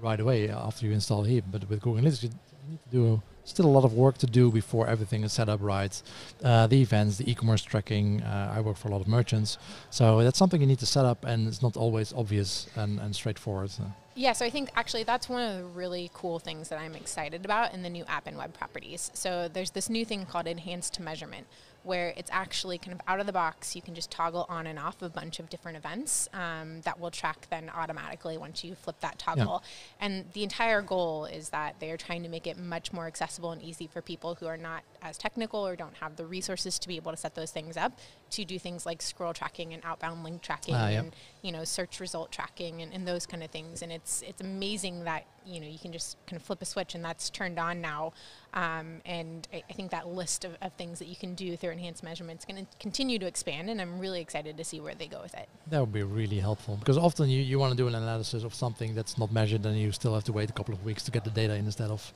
right 0.00 0.20
away 0.20 0.50
after 0.50 0.86
you 0.86 0.92
install 0.92 1.22
Heap. 1.24 1.44
But 1.50 1.68
with 1.68 1.80
Google 1.80 2.02
Analytics, 2.02 2.24
you 2.24 2.30
need 2.68 2.80
to 2.84 2.90
do 2.90 3.22
still 3.46 3.66
a 3.66 3.74
lot 3.78 3.84
of 3.84 3.94
work 3.94 4.18
to 4.18 4.26
do 4.26 4.50
before 4.50 4.86
everything 4.86 5.24
is 5.24 5.32
set 5.32 5.48
up 5.48 5.60
right. 5.62 6.02
Uh, 6.44 6.66
the 6.66 6.80
events, 6.80 7.16
the 7.16 7.30
e-commerce 7.30 7.62
tracking. 7.62 8.22
Uh, 8.22 8.52
I 8.54 8.60
work 8.60 8.76
for 8.76 8.88
a 8.88 8.90
lot 8.90 9.00
of 9.00 9.08
merchants, 9.08 9.58
so 9.90 10.22
that's 10.22 10.38
something 10.38 10.60
you 10.60 10.66
need 10.66 10.80
to 10.80 10.86
set 10.86 11.04
up, 11.04 11.24
and 11.24 11.48
it's 11.48 11.62
not 11.62 11.76
always 11.76 12.12
obvious 12.12 12.66
and, 12.76 13.00
and 13.00 13.14
straightforward. 13.14 13.70
So. 13.70 13.84
Yeah, 14.14 14.32
so 14.32 14.46
I 14.46 14.50
think 14.50 14.70
actually 14.74 15.04
that's 15.04 15.28
one 15.28 15.42
of 15.42 15.58
the 15.58 15.64
really 15.64 16.10
cool 16.14 16.38
things 16.38 16.70
that 16.70 16.78
I'm 16.78 16.94
excited 16.94 17.44
about 17.44 17.74
in 17.74 17.82
the 17.82 17.90
new 17.90 18.04
app 18.06 18.26
and 18.26 18.36
web 18.36 18.54
properties. 18.54 19.10
So 19.14 19.46
there's 19.46 19.72
this 19.72 19.90
new 19.90 20.04
thing 20.04 20.24
called 20.24 20.46
enhanced 20.46 20.98
measurement, 20.98 21.46
where 21.86 22.12
it's 22.16 22.30
actually 22.32 22.78
kind 22.78 22.92
of 22.92 23.00
out 23.06 23.20
of 23.20 23.26
the 23.26 23.32
box. 23.32 23.76
You 23.76 23.82
can 23.82 23.94
just 23.94 24.10
toggle 24.10 24.44
on 24.48 24.66
and 24.66 24.78
off 24.78 25.00
a 25.02 25.08
bunch 25.08 25.38
of 25.38 25.48
different 25.48 25.78
events 25.78 26.28
um, 26.34 26.80
that 26.82 26.98
will 26.98 27.12
track 27.12 27.46
then 27.48 27.70
automatically 27.74 28.36
once 28.36 28.64
you 28.64 28.74
flip 28.74 28.96
that 29.00 29.18
toggle. 29.18 29.62
Yeah. 29.62 30.06
And 30.06 30.24
the 30.32 30.42
entire 30.42 30.82
goal 30.82 31.26
is 31.26 31.50
that 31.50 31.76
they 31.78 31.90
are 31.92 31.96
trying 31.96 32.24
to 32.24 32.28
make 32.28 32.46
it 32.46 32.58
much 32.58 32.92
more 32.92 33.06
accessible 33.06 33.52
and 33.52 33.62
easy 33.62 33.86
for 33.86 34.02
people 34.02 34.34
who 34.34 34.46
are 34.46 34.56
not 34.56 34.82
as 35.00 35.16
technical 35.16 35.64
or 35.64 35.76
don't 35.76 35.96
have 35.98 36.16
the 36.16 36.26
resources 36.26 36.78
to 36.80 36.88
be 36.88 36.96
able 36.96 37.12
to 37.12 37.16
set 37.16 37.36
those 37.36 37.52
things 37.52 37.76
up 37.76 37.98
to 38.30 38.44
do 38.44 38.58
things 38.58 38.84
like 38.84 39.00
scroll 39.00 39.32
tracking 39.32 39.72
and 39.72 39.82
outbound 39.84 40.24
link 40.24 40.42
tracking 40.42 40.74
uh, 40.74 40.88
and 40.90 41.16
you 41.42 41.52
know 41.52 41.62
search 41.62 42.00
result 42.00 42.32
tracking 42.32 42.82
and, 42.82 42.92
and 42.92 43.06
those 43.06 43.26
kind 43.26 43.42
of 43.42 43.50
things. 43.50 43.82
And 43.82 43.92
it's 43.92 44.22
it's 44.22 44.40
amazing 44.40 45.04
that 45.04 45.24
you 45.46 45.60
know 45.60 45.66
you 45.66 45.78
can 45.78 45.92
just 45.92 46.16
kind 46.26 46.40
of 46.40 46.46
flip 46.46 46.60
a 46.60 46.64
switch 46.64 46.94
and 46.94 47.04
that's 47.04 47.30
turned 47.30 47.58
on 47.58 47.80
now. 47.80 48.12
Um, 48.54 49.02
and 49.04 49.46
I, 49.52 49.62
I, 49.68 49.72
think 49.74 49.90
that 49.90 50.08
list 50.08 50.44
of, 50.44 50.56
of 50.62 50.72
things 50.74 50.98
that 50.98 51.08
you 51.08 51.16
can 51.16 51.34
do 51.34 51.56
through 51.56 51.72
enhanced 51.72 52.02
measurement 52.02 52.40
is 52.40 52.44
going 52.46 52.64
to 52.64 52.76
continue 52.78 53.18
to 53.18 53.26
expand, 53.26 53.68
and 53.68 53.82
I'm 53.82 53.98
really 53.98 54.20
excited 54.20 54.56
to 54.56 54.64
see 54.64 54.80
where 54.80 54.94
they 54.94 55.06
go 55.06 55.20
with 55.20 55.34
it. 55.34 55.46
That 55.66 55.80
would 55.80 55.92
be 55.92 56.02
really 56.02 56.40
helpful 56.40 56.76
because 56.76 56.96
often 56.96 57.28
you, 57.28 57.42
you 57.42 57.58
want 57.58 57.72
to 57.72 57.76
do 57.76 57.86
an 57.86 57.94
analysis 57.94 58.44
of 58.44 58.54
something 58.54 58.94
that's 58.94 59.18
not 59.18 59.30
measured, 59.30 59.66
and 59.66 59.78
you 59.78 59.92
still 59.92 60.14
have 60.14 60.24
to 60.24 60.32
wait 60.32 60.48
a 60.48 60.52
couple 60.54 60.72
of 60.72 60.84
weeks 60.84 61.02
to 61.04 61.10
get 61.10 61.24
the 61.24 61.30
data 61.30 61.54
in 61.54 61.66
instead 61.66 61.90
of, 61.90 62.12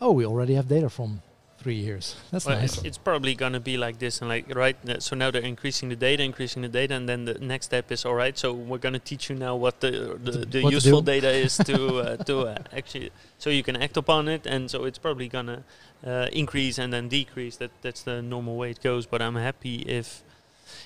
oh, 0.00 0.10
we 0.10 0.26
already 0.26 0.54
have 0.54 0.66
data 0.66 0.90
from 0.90 1.22
three 1.64 1.80
years. 1.88 2.14
That's 2.30 2.44
well, 2.44 2.58
nice. 2.58 2.76
It's, 2.76 2.84
it's 2.84 2.98
probably 2.98 3.34
going 3.34 3.54
to 3.54 3.64
be 3.72 3.76
like 3.78 3.98
this, 3.98 4.20
and 4.20 4.28
like 4.28 4.54
right. 4.54 4.76
So 4.98 5.16
now 5.16 5.30
they're 5.30 5.50
increasing 5.54 5.88
the 5.88 5.96
data, 5.96 6.22
increasing 6.22 6.60
the 6.60 6.68
data, 6.68 6.94
and 6.94 7.08
then 7.08 7.24
the 7.24 7.34
next 7.40 7.66
step 7.66 7.90
is 7.90 8.04
all 8.04 8.14
right. 8.14 8.36
So 8.36 8.52
we're 8.52 8.84
going 8.86 8.92
to 8.92 9.06
teach 9.10 9.30
you 9.30 9.36
now 9.36 9.56
what 9.56 9.80
the 9.80 9.92
the, 10.22 10.32
the 10.54 10.60
useful 10.76 11.00
data 11.00 11.30
is 11.30 11.56
to 11.70 11.78
uh, 12.04 12.16
to 12.28 12.34
uh, 12.40 12.78
actually, 12.78 13.10
so 13.38 13.48
you 13.48 13.62
can 13.62 13.76
act 13.76 13.96
upon 13.96 14.28
it, 14.28 14.46
and 14.46 14.70
so 14.70 14.84
it's 14.84 14.98
probably 14.98 15.28
going 15.36 15.46
to 15.46 15.60
uh, 16.04 16.28
increase 16.32 16.76
and 16.82 16.92
then 16.92 17.08
decrease. 17.08 17.56
That 17.56 17.70
that's 17.80 18.02
the 18.02 18.20
normal 18.20 18.56
way 18.60 18.70
it 18.70 18.82
goes. 18.82 19.06
But 19.06 19.22
I'm 19.22 19.36
happy 19.36 19.76
if 20.00 20.22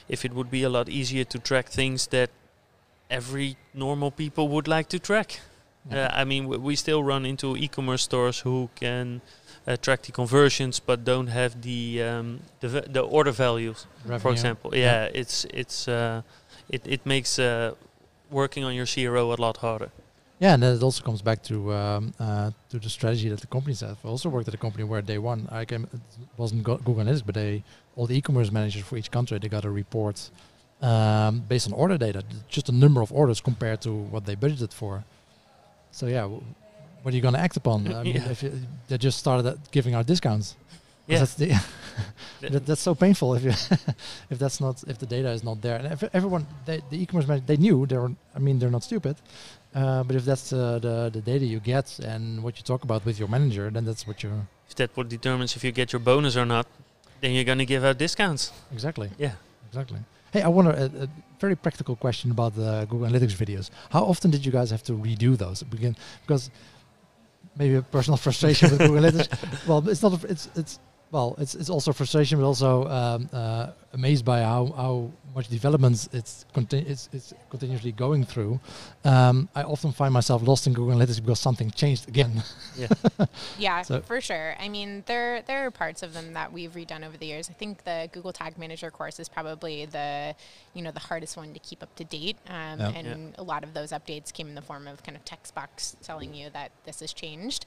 if 0.09 0.25
it 0.25 0.33
would 0.33 0.51
be 0.51 0.63
a 0.63 0.71
lot 0.71 0.89
easier 0.89 1.25
to 1.25 1.39
track 1.41 1.67
things 1.71 2.07
that 2.09 2.31
every 3.11 3.57
normal 3.75 4.11
people 4.13 4.47
would 4.55 4.69
like 4.69 4.89
to 4.91 4.99
track. 4.99 5.41
Yeah. 5.91 6.07
Uh, 6.07 6.21
I 6.21 6.25
mean, 6.25 6.47
we 6.63 6.77
still 6.77 7.03
run 7.03 7.27
into 7.27 7.57
e-commerce 7.57 8.03
stores 8.03 8.41
who 8.45 8.69
can 8.75 9.21
uh, 9.69 9.77
track 9.77 10.03
the 10.03 10.13
conversions 10.13 10.81
but 10.81 11.05
don't 11.05 11.29
have 11.29 11.61
the 11.63 12.03
um, 12.03 12.41
the, 12.61 12.69
the 12.69 13.01
order 13.01 13.33
values, 13.33 13.87
Revenue. 14.05 14.19
for 14.21 14.33
example. 14.33 14.75
Yeah, 14.75 15.05
yeah, 15.05 15.21
it's 15.21 15.45
it's 15.53 15.89
uh, 15.89 16.23
it 16.69 16.83
it 16.87 17.05
makes 17.05 17.39
uh, 17.39 17.75
working 18.31 18.65
on 18.65 18.75
your 18.75 18.87
CRO 18.87 19.33
a 19.33 19.39
lot 19.47 19.59
harder. 19.59 19.91
Yeah, 20.41 20.55
and 20.55 20.63
then 20.63 20.77
it 20.77 20.83
also 20.83 21.03
comes 21.03 21.21
back 21.21 21.43
to 21.45 21.73
um, 21.73 22.15
uh, 22.19 22.51
to 22.71 22.79
the 22.79 22.89
strategy 22.89 23.29
that 23.29 23.41
the 23.41 23.47
companies 23.47 23.81
have. 23.81 23.99
I 24.05 24.09
also 24.09 24.29
worked 24.29 24.49
at 24.49 24.55
a 24.55 24.59
company 24.59 24.85
where 24.85 25.03
day 25.03 25.19
one, 25.19 25.49
I 25.51 25.65
came, 25.65 25.85
it 25.85 26.01
wasn't 26.37 26.63
Go 26.63 26.77
Google 26.77 27.05
Analytics, 27.05 27.27
but 27.27 27.35
they 27.35 27.63
all 27.97 28.07
the 28.07 28.17
e-commerce 28.17 28.51
managers 28.53 28.85
for 28.85 28.97
each 28.97 29.11
country 29.11 29.39
they 29.39 29.49
got 29.49 29.65
a 29.65 29.71
report 29.71 30.31
um, 30.81 31.41
based 31.49 31.67
on 31.67 31.73
order 31.73 31.99
data, 31.99 32.23
just 32.49 32.69
a 32.69 32.73
number 32.73 33.03
of 33.03 33.13
orders 33.13 33.41
compared 33.41 33.81
to 33.83 33.93
what 33.93 34.25
they 34.25 34.37
budgeted 34.37 34.73
for. 34.73 35.05
So 35.91 36.07
yeah, 36.07 36.29
what 37.03 37.13
are 37.13 37.17
you 37.17 37.23
going 37.23 37.35
to 37.35 37.41
act 37.41 37.57
upon? 37.57 37.93
I 38.01 38.03
mean, 38.03 38.17
yeah. 38.17 38.31
if 38.31 38.43
you, 38.43 38.53
they 38.89 38.99
just 38.99 39.19
started 39.19 39.59
giving 39.71 39.95
out 39.95 40.07
discounts. 40.07 40.57
Yeah, 41.07 41.21
that's, 41.21 41.35
the 41.35 41.47
that, 42.43 42.67
that's 42.67 42.83
so 42.83 42.95
painful 42.95 43.35
if 43.35 43.43
you 43.43 43.55
if 44.31 44.39
that's 44.39 44.61
not 44.61 44.85
if 44.87 44.99
the 44.99 45.07
data 45.07 45.31
is 45.31 45.43
not 45.43 45.63
there. 45.63 45.77
And 45.77 45.87
if 45.93 46.03
everyone 46.13 46.47
they, 46.67 46.83
the 46.91 47.03
e-commerce 47.03 47.27
manager 47.27 47.47
they 47.47 47.57
knew 47.57 47.87
they 47.87 47.97
were. 47.97 48.13
I 48.35 48.39
mean, 48.39 48.59
they're 48.59 48.71
not 48.71 48.85
stupid. 48.85 49.17
Uh, 49.75 50.03
but 50.03 50.17
if 50.17 50.25
that's 50.25 50.53
uh, 50.53 50.79
the 50.79 51.11
the 51.11 51.21
data 51.21 51.45
you 51.45 51.61
get 51.61 51.99
and 51.99 52.43
what 52.43 52.57
you 52.59 52.63
talk 52.63 52.85
about 52.85 53.05
with 53.07 53.19
your 53.19 53.29
manager, 53.29 53.71
then 53.71 53.85
that's 53.85 54.07
what 54.07 54.23
you. 54.23 54.31
If 54.69 54.75
that 54.77 54.91
what 54.97 55.09
determines 55.09 55.57
if 55.57 55.65
you 55.65 55.73
get 55.73 55.93
your 55.93 56.01
bonus 56.01 56.37
or 56.37 56.45
not, 56.45 56.67
then 57.21 57.33
you're 57.33 57.45
going 57.45 57.59
to 57.59 57.67
give 57.67 57.85
out 57.85 57.97
discounts. 57.99 58.53
Exactly. 58.73 59.11
Yeah. 59.19 59.33
Exactly. 59.69 60.01
Hey, 60.33 60.43
I 60.43 60.49
wonder 60.49 60.73
a, 60.73 61.05
a, 61.05 61.09
very 61.41 61.57
practical 61.57 61.95
question 61.95 62.31
about 62.31 62.57
the 62.57 62.87
Google 62.91 63.09
Analytics 63.09 63.37
videos. 63.37 63.71
How 63.91 64.03
often 64.03 64.31
did 64.31 64.45
you 64.45 64.53
guys 64.53 64.71
have 64.71 64.83
to 64.85 64.93
redo 64.93 65.37
those? 65.39 65.63
Because 65.63 66.51
maybe 67.59 67.75
a 67.75 67.83
personal 67.83 68.17
frustration 68.17 68.71
with 68.71 68.79
Google 68.79 69.03
Analytics. 69.03 69.29
Well, 69.69 69.87
it's 69.89 70.03
not. 70.03 70.23
A, 70.25 70.27
it's 70.29 70.49
it's 70.55 70.79
well, 71.11 71.35
it's 71.39 71.55
it's 71.55 71.71
also 71.71 71.93
frustration, 71.93 72.39
but 72.39 72.45
also 72.45 72.87
um, 72.87 73.29
uh, 73.33 73.71
amazed 73.93 74.25
by 74.25 74.41
how 74.43 74.67
how 74.77 75.11
much 75.35 75.49
developments 75.49 76.09
it's, 76.13 76.45
conti- 76.53 76.79
it's, 76.79 77.09
it's 77.13 77.33
continuously 77.49 77.93
going 77.93 78.25
through. 78.25 78.59
Um, 79.05 79.49
I 79.55 79.63
often 79.63 79.93
find 79.93 80.13
myself 80.13 80.43
lost 80.47 80.67
in 80.67 80.73
Google 80.73 80.97
Analytics 80.97 81.21
because 81.21 81.39
something 81.39 81.71
changed 81.71 82.09
again. 82.09 82.43
Yeah, 82.77 82.89
yeah, 83.59 83.83
so 83.83 84.01
for 84.01 84.21
sure. 84.21 84.55
I 84.59 84.69
mean, 84.69 85.03
there 85.07 85.43
there 85.43 85.65
are 85.67 85.71
parts 85.71 86.03
of 86.03 86.13
them 86.13 86.35
that 86.35 86.53
we've 86.53 86.73
redone 86.73 87.07
over 87.07 87.17
the 87.17 87.27
years. 87.27 87.49
I 87.49 87.55
think 87.55 87.85
the 87.85 88.09
Google 88.13 88.33
Tag 88.33 88.59
Manager 88.59 88.91
course 88.91 89.19
is 89.19 89.29
probably 89.29 89.87
the 89.87 90.35
you 90.75 90.83
know 90.83 90.91
the 90.91 91.01
hardest 91.01 91.37
one 91.37 91.55
to 91.55 91.61
keep 91.61 91.83
up 91.83 91.95
to 91.97 92.05
date, 92.05 92.37
um, 92.49 92.81
and 92.81 93.07
yeah. 93.07 93.43
a 93.43 93.43
lot 93.43 93.65
of 93.65 93.73
those 93.73 93.93
updates 93.93 94.33
came 94.33 94.49
in 94.49 94.55
the 94.55 94.63
form 94.63 94.87
of 94.87 95.03
kind 95.03 95.17
of 95.17 95.25
text 95.25 95.55
box 95.55 95.97
telling 96.03 96.35
you 96.35 96.51
that 96.51 96.71
this 96.85 97.01
has 97.01 97.13
changed. 97.15 97.65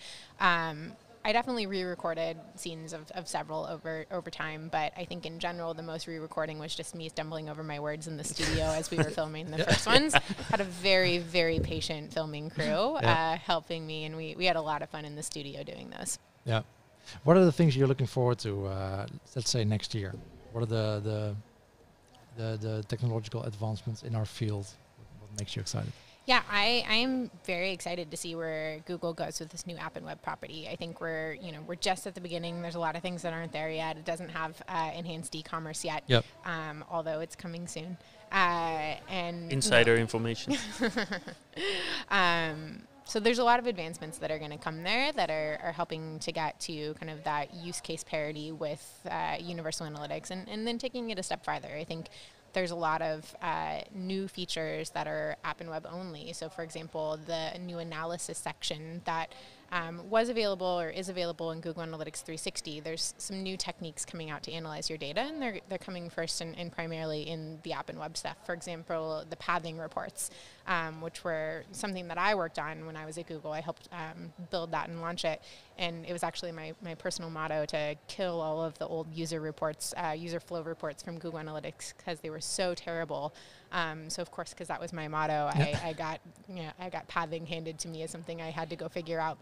I 1.23 1.33
definitely 1.33 1.67
re-recorded 1.67 2.37
scenes 2.55 2.93
of, 2.93 3.09
of 3.11 3.27
several 3.27 3.65
over 3.65 4.05
over 4.11 4.31
time, 4.31 4.69
but 4.71 4.91
I 4.97 5.05
think 5.05 5.25
in 5.25 5.39
general 5.39 5.73
the 5.73 5.83
most 5.83 6.07
re-recording 6.07 6.57
was 6.57 6.73
just 6.73 6.95
me 6.95 7.09
stumbling 7.09 7.49
over 7.49 7.63
my 7.63 7.79
words 7.79 8.07
in 8.07 8.17
the 8.17 8.23
studio 8.23 8.63
as 8.65 8.89
we 8.89 8.97
were 8.97 9.03
filming 9.19 9.51
the 9.51 9.63
first 9.63 9.85
ones. 9.85 10.13
Had 10.49 10.61
a 10.61 10.65
very 10.65 11.19
very 11.19 11.59
patient 11.59 12.13
filming 12.13 12.49
crew 12.49 12.65
yeah. 13.01 13.33
uh, 13.33 13.37
helping 13.37 13.85
me, 13.85 14.05
and 14.05 14.15
we 14.17 14.35
we 14.35 14.45
had 14.45 14.55
a 14.55 14.61
lot 14.61 14.81
of 14.81 14.89
fun 14.89 15.05
in 15.05 15.15
the 15.15 15.23
studio 15.23 15.63
doing 15.63 15.91
those. 15.97 16.17
Yeah. 16.45 16.61
What 17.23 17.37
are 17.37 17.45
the 17.45 17.51
things 17.51 17.75
you're 17.75 17.87
looking 17.87 18.07
forward 18.07 18.39
to? 18.39 18.67
Uh, 18.67 19.05
let's 19.35 19.49
say 19.49 19.63
next 19.63 19.93
year. 19.93 20.13
What 20.51 20.63
are 20.63 20.67
the 20.67 21.01
the 21.03 21.35
the, 22.37 22.57
the 22.57 22.83
technological 22.83 23.43
advancements 23.43 24.03
in 24.03 24.15
our 24.15 24.25
field? 24.25 24.67
What 25.19 25.39
makes 25.39 25.55
you 25.55 25.61
excited? 25.61 25.91
Yeah, 26.25 26.43
I, 26.49 26.85
I'm 26.87 27.31
very 27.45 27.71
excited 27.71 28.11
to 28.11 28.17
see 28.17 28.35
where 28.35 28.79
Google 28.85 29.13
goes 29.13 29.39
with 29.39 29.49
this 29.49 29.65
new 29.65 29.75
app 29.77 29.95
and 29.95 30.05
web 30.05 30.21
property. 30.21 30.67
I 30.69 30.75
think 30.75 31.01
we're, 31.01 31.33
you 31.33 31.51
know, 31.51 31.59
we're 31.65 31.75
just 31.75 32.05
at 32.05 32.13
the 32.13 32.21
beginning. 32.21 32.61
There's 32.61 32.75
a 32.75 32.79
lot 32.79 32.95
of 32.95 33.01
things 33.01 33.23
that 33.23 33.33
aren't 33.33 33.51
there 33.51 33.71
yet. 33.71 33.97
It 33.97 34.05
doesn't 34.05 34.29
have 34.29 34.61
uh, 34.69 34.91
enhanced 34.95 35.33
e-commerce 35.35 35.83
yet, 35.83 36.03
yep. 36.05 36.23
um, 36.45 36.85
although 36.91 37.21
it's 37.21 37.35
coming 37.35 37.67
soon. 37.67 37.97
Uh, 38.31 38.95
and 39.09 39.51
insider 39.51 39.97
information. 39.97 40.55
um, 42.09 42.83
so 43.03 43.19
there's 43.19 43.39
a 43.39 43.43
lot 43.43 43.59
of 43.59 43.67
advancements 43.67 44.19
that 44.19 44.31
are 44.31 44.39
going 44.39 44.51
to 44.51 44.57
come 44.57 44.83
there 44.83 45.11
that 45.13 45.29
are, 45.29 45.59
are 45.63 45.71
helping 45.73 46.17
to 46.19 46.31
get 46.31 46.57
to 46.61 46.93
kind 46.93 47.09
of 47.09 47.23
that 47.25 47.53
use 47.53 47.81
case 47.81 48.05
parity 48.05 48.53
with 48.53 49.05
uh, 49.09 49.35
universal 49.41 49.85
analytics 49.85 50.31
and, 50.31 50.47
and 50.47 50.65
then 50.65 50.77
taking 50.77 51.09
it 51.09 51.19
a 51.19 51.23
step 51.23 51.43
farther. 51.43 51.75
I 51.75 51.83
think 51.83 52.07
there's 52.53 52.71
a 52.71 52.75
lot 52.75 53.01
of 53.01 53.35
uh, 53.41 53.79
new 53.93 54.27
features 54.27 54.89
that 54.91 55.07
are 55.07 55.35
app 55.43 55.61
and 55.61 55.69
web 55.69 55.87
only. 55.89 56.33
So, 56.33 56.49
for 56.49 56.63
example, 56.63 57.19
the 57.25 57.57
new 57.59 57.79
analysis 57.79 58.37
section 58.37 59.01
that 59.05 59.33
um, 59.71 60.09
was 60.09 60.27
available 60.27 60.67
or 60.67 60.89
is 60.89 61.07
available 61.07 61.51
in 61.51 61.61
Google 61.61 61.83
Analytics 61.83 62.23
360. 62.23 62.81
There's 62.81 63.13
some 63.17 63.41
new 63.41 63.55
techniques 63.55 64.05
coming 64.05 64.29
out 64.29 64.43
to 64.43 64.51
analyze 64.51 64.89
your 64.89 64.97
data, 64.97 65.21
and 65.21 65.41
they're, 65.41 65.59
they're 65.69 65.77
coming 65.77 66.09
first 66.09 66.41
and, 66.41 66.57
and 66.57 66.71
primarily 66.71 67.21
in 67.21 67.59
the 67.63 67.71
app 67.73 67.89
and 67.89 67.97
web 67.97 68.17
stuff. 68.17 68.35
For 68.45 68.53
example, 68.53 69.23
the 69.29 69.37
pathing 69.37 69.77
reports, 69.77 70.29
um, 70.67 71.01
which 71.01 71.23
were 71.23 71.63
something 71.71 72.07
that 72.07 72.17
I 72.17 72.35
worked 72.35 72.59
on 72.59 72.85
when 72.85 72.95
I 72.95 73.05
was 73.05 73.17
at 73.17 73.27
Google. 73.27 73.51
I 73.51 73.61
helped 73.61 73.89
um, 73.91 74.31
build 74.49 74.71
that 74.71 74.89
and 74.89 75.01
launch 75.01 75.25
it, 75.25 75.41
and 75.77 76.05
it 76.05 76.13
was 76.13 76.23
actually 76.23 76.51
my, 76.51 76.73
my 76.81 76.95
personal 76.95 77.29
motto 77.29 77.65
to 77.65 77.95
kill 78.07 78.39
all 78.41 78.61
of 78.63 78.77
the 78.77 78.87
old 78.87 79.07
user 79.13 79.39
reports, 79.39 79.93
uh, 79.97 80.11
user 80.11 80.39
flow 80.39 80.61
reports 80.61 81.03
from 81.03 81.17
Google 81.17 81.39
Analytics 81.39 81.93
because 81.97 82.19
they 82.19 82.29
were 82.29 82.41
so 82.41 82.73
terrible. 82.73 83.33
Um, 83.71 84.09
so 84.09 84.21
of 84.21 84.31
course, 84.31 84.51
because 84.51 84.67
that 84.67 84.81
was 84.81 84.93
my 84.93 85.07
motto, 85.07 85.49
I, 85.53 85.79
I 85.83 85.93
got 85.93 86.19
you 86.47 86.63
know, 86.63 86.71
I 86.79 86.89
got 86.89 87.07
pathing 87.07 87.45
handed 87.45 87.79
to 87.79 87.87
me 87.87 88.03
as 88.03 88.11
something 88.11 88.41
I 88.41 88.51
had 88.51 88.69
to 88.69 88.75
go 88.75 88.87
figure 88.89 89.19
out. 89.19 89.37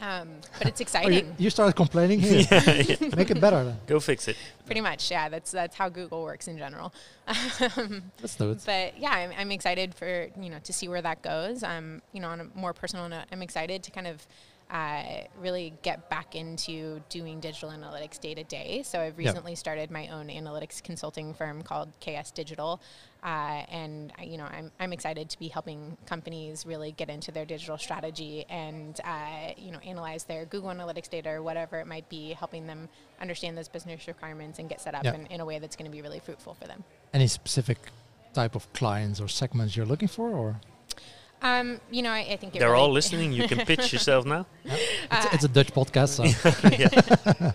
Um, 0.00 0.28
but 0.58 0.68
it's 0.68 0.80
exciting. 0.80 1.12
Oh, 1.12 1.28
you, 1.28 1.34
you, 1.38 1.50
started 1.50 1.76
complaining 1.76 2.20
here. 2.20 2.40
yeah, 2.50 2.82
yeah. 2.82 3.08
Make 3.16 3.30
it 3.30 3.40
better. 3.40 3.64
Then. 3.64 3.76
Go 3.86 4.00
fix 4.00 4.26
it. 4.26 4.36
Pretty 4.66 4.80
much, 4.80 5.10
yeah. 5.10 5.28
That's 5.28 5.52
that's 5.52 5.76
how 5.76 5.88
Google 5.88 6.22
works 6.24 6.48
in 6.48 6.58
general. 6.58 6.92
um, 7.76 8.10
Let's 8.20 8.34
do 8.34 8.50
it. 8.50 8.62
But 8.66 8.98
yeah, 8.98 9.12
I'm, 9.12 9.30
I'm 9.38 9.50
excited 9.52 9.94
for 9.94 10.28
you 10.40 10.50
know 10.50 10.58
to 10.64 10.72
see 10.72 10.88
where 10.88 11.02
that 11.02 11.22
goes. 11.22 11.62
Um, 11.62 12.02
you 12.12 12.20
know, 12.20 12.28
on 12.28 12.40
a 12.40 12.44
more 12.54 12.72
personal 12.72 13.08
note, 13.08 13.24
I'm 13.30 13.42
excited 13.42 13.82
to 13.84 13.90
kind 13.92 14.06
of 14.06 14.26
uh, 14.70 15.02
really 15.40 15.74
get 15.82 16.08
back 16.08 16.34
into 16.34 17.00
doing 17.08 17.40
digital 17.40 17.70
analytics 17.70 18.18
day 18.18 18.34
to 18.34 18.44
day. 18.44 18.82
So 18.84 19.00
I've 19.00 19.16
recently 19.18 19.52
yep. 19.52 19.58
started 19.58 19.90
my 19.90 20.08
own 20.08 20.28
analytics 20.28 20.82
consulting 20.82 21.34
firm 21.34 21.62
called 21.62 21.92
KS 22.00 22.30
Digital, 22.30 22.80
uh, 23.22 23.62
and 23.70 24.12
you 24.22 24.38
know 24.38 24.44
I'm, 24.44 24.70
I'm 24.80 24.92
excited 24.92 25.28
to 25.30 25.38
be 25.38 25.48
helping 25.48 25.96
companies 26.06 26.64
really 26.66 26.92
get 26.92 27.10
into 27.10 27.30
their 27.30 27.44
digital 27.44 27.78
strategy 27.78 28.44
and 28.48 28.98
uh, 29.04 29.52
you 29.56 29.70
know 29.70 29.78
analyze 29.80 30.24
their 30.24 30.44
Google 30.46 30.70
Analytics 30.70 31.10
data 31.10 31.30
or 31.30 31.42
whatever 31.42 31.78
it 31.78 31.86
might 31.86 32.08
be, 32.08 32.32
helping 32.32 32.66
them 32.66 32.88
understand 33.20 33.56
those 33.56 33.68
business 33.68 34.06
requirements 34.08 34.58
and 34.58 34.68
get 34.68 34.80
set 34.80 34.94
up 34.94 35.04
yep. 35.04 35.14
in, 35.14 35.26
in 35.26 35.40
a 35.40 35.44
way 35.44 35.58
that's 35.58 35.76
going 35.76 35.90
to 35.90 35.94
be 35.94 36.02
really 36.02 36.20
fruitful 36.20 36.54
for 36.54 36.66
them. 36.66 36.82
Any 37.12 37.26
specific 37.26 37.78
type 38.32 38.54
of 38.54 38.70
clients 38.72 39.20
or 39.20 39.28
segments 39.28 39.76
you're 39.76 39.86
looking 39.86 40.08
for, 40.08 40.30
or 40.30 40.60
um, 41.44 41.78
you 41.90 42.00
know, 42.00 42.10
I, 42.10 42.20
I 42.30 42.36
think 42.36 42.54
they're 42.54 42.70
really 42.70 42.80
all 42.80 42.90
listening. 42.90 43.30
You 43.30 43.46
can 43.46 43.58
pitch 43.66 43.92
yourself 43.92 44.24
now. 44.24 44.46
Yep. 44.64 44.78
It's, 45.12 45.26
uh, 45.26 45.28
it's, 45.32 45.44
a 45.44 45.48
Dutch 45.48 45.74
podcast, 45.74 46.08
so 46.08 46.24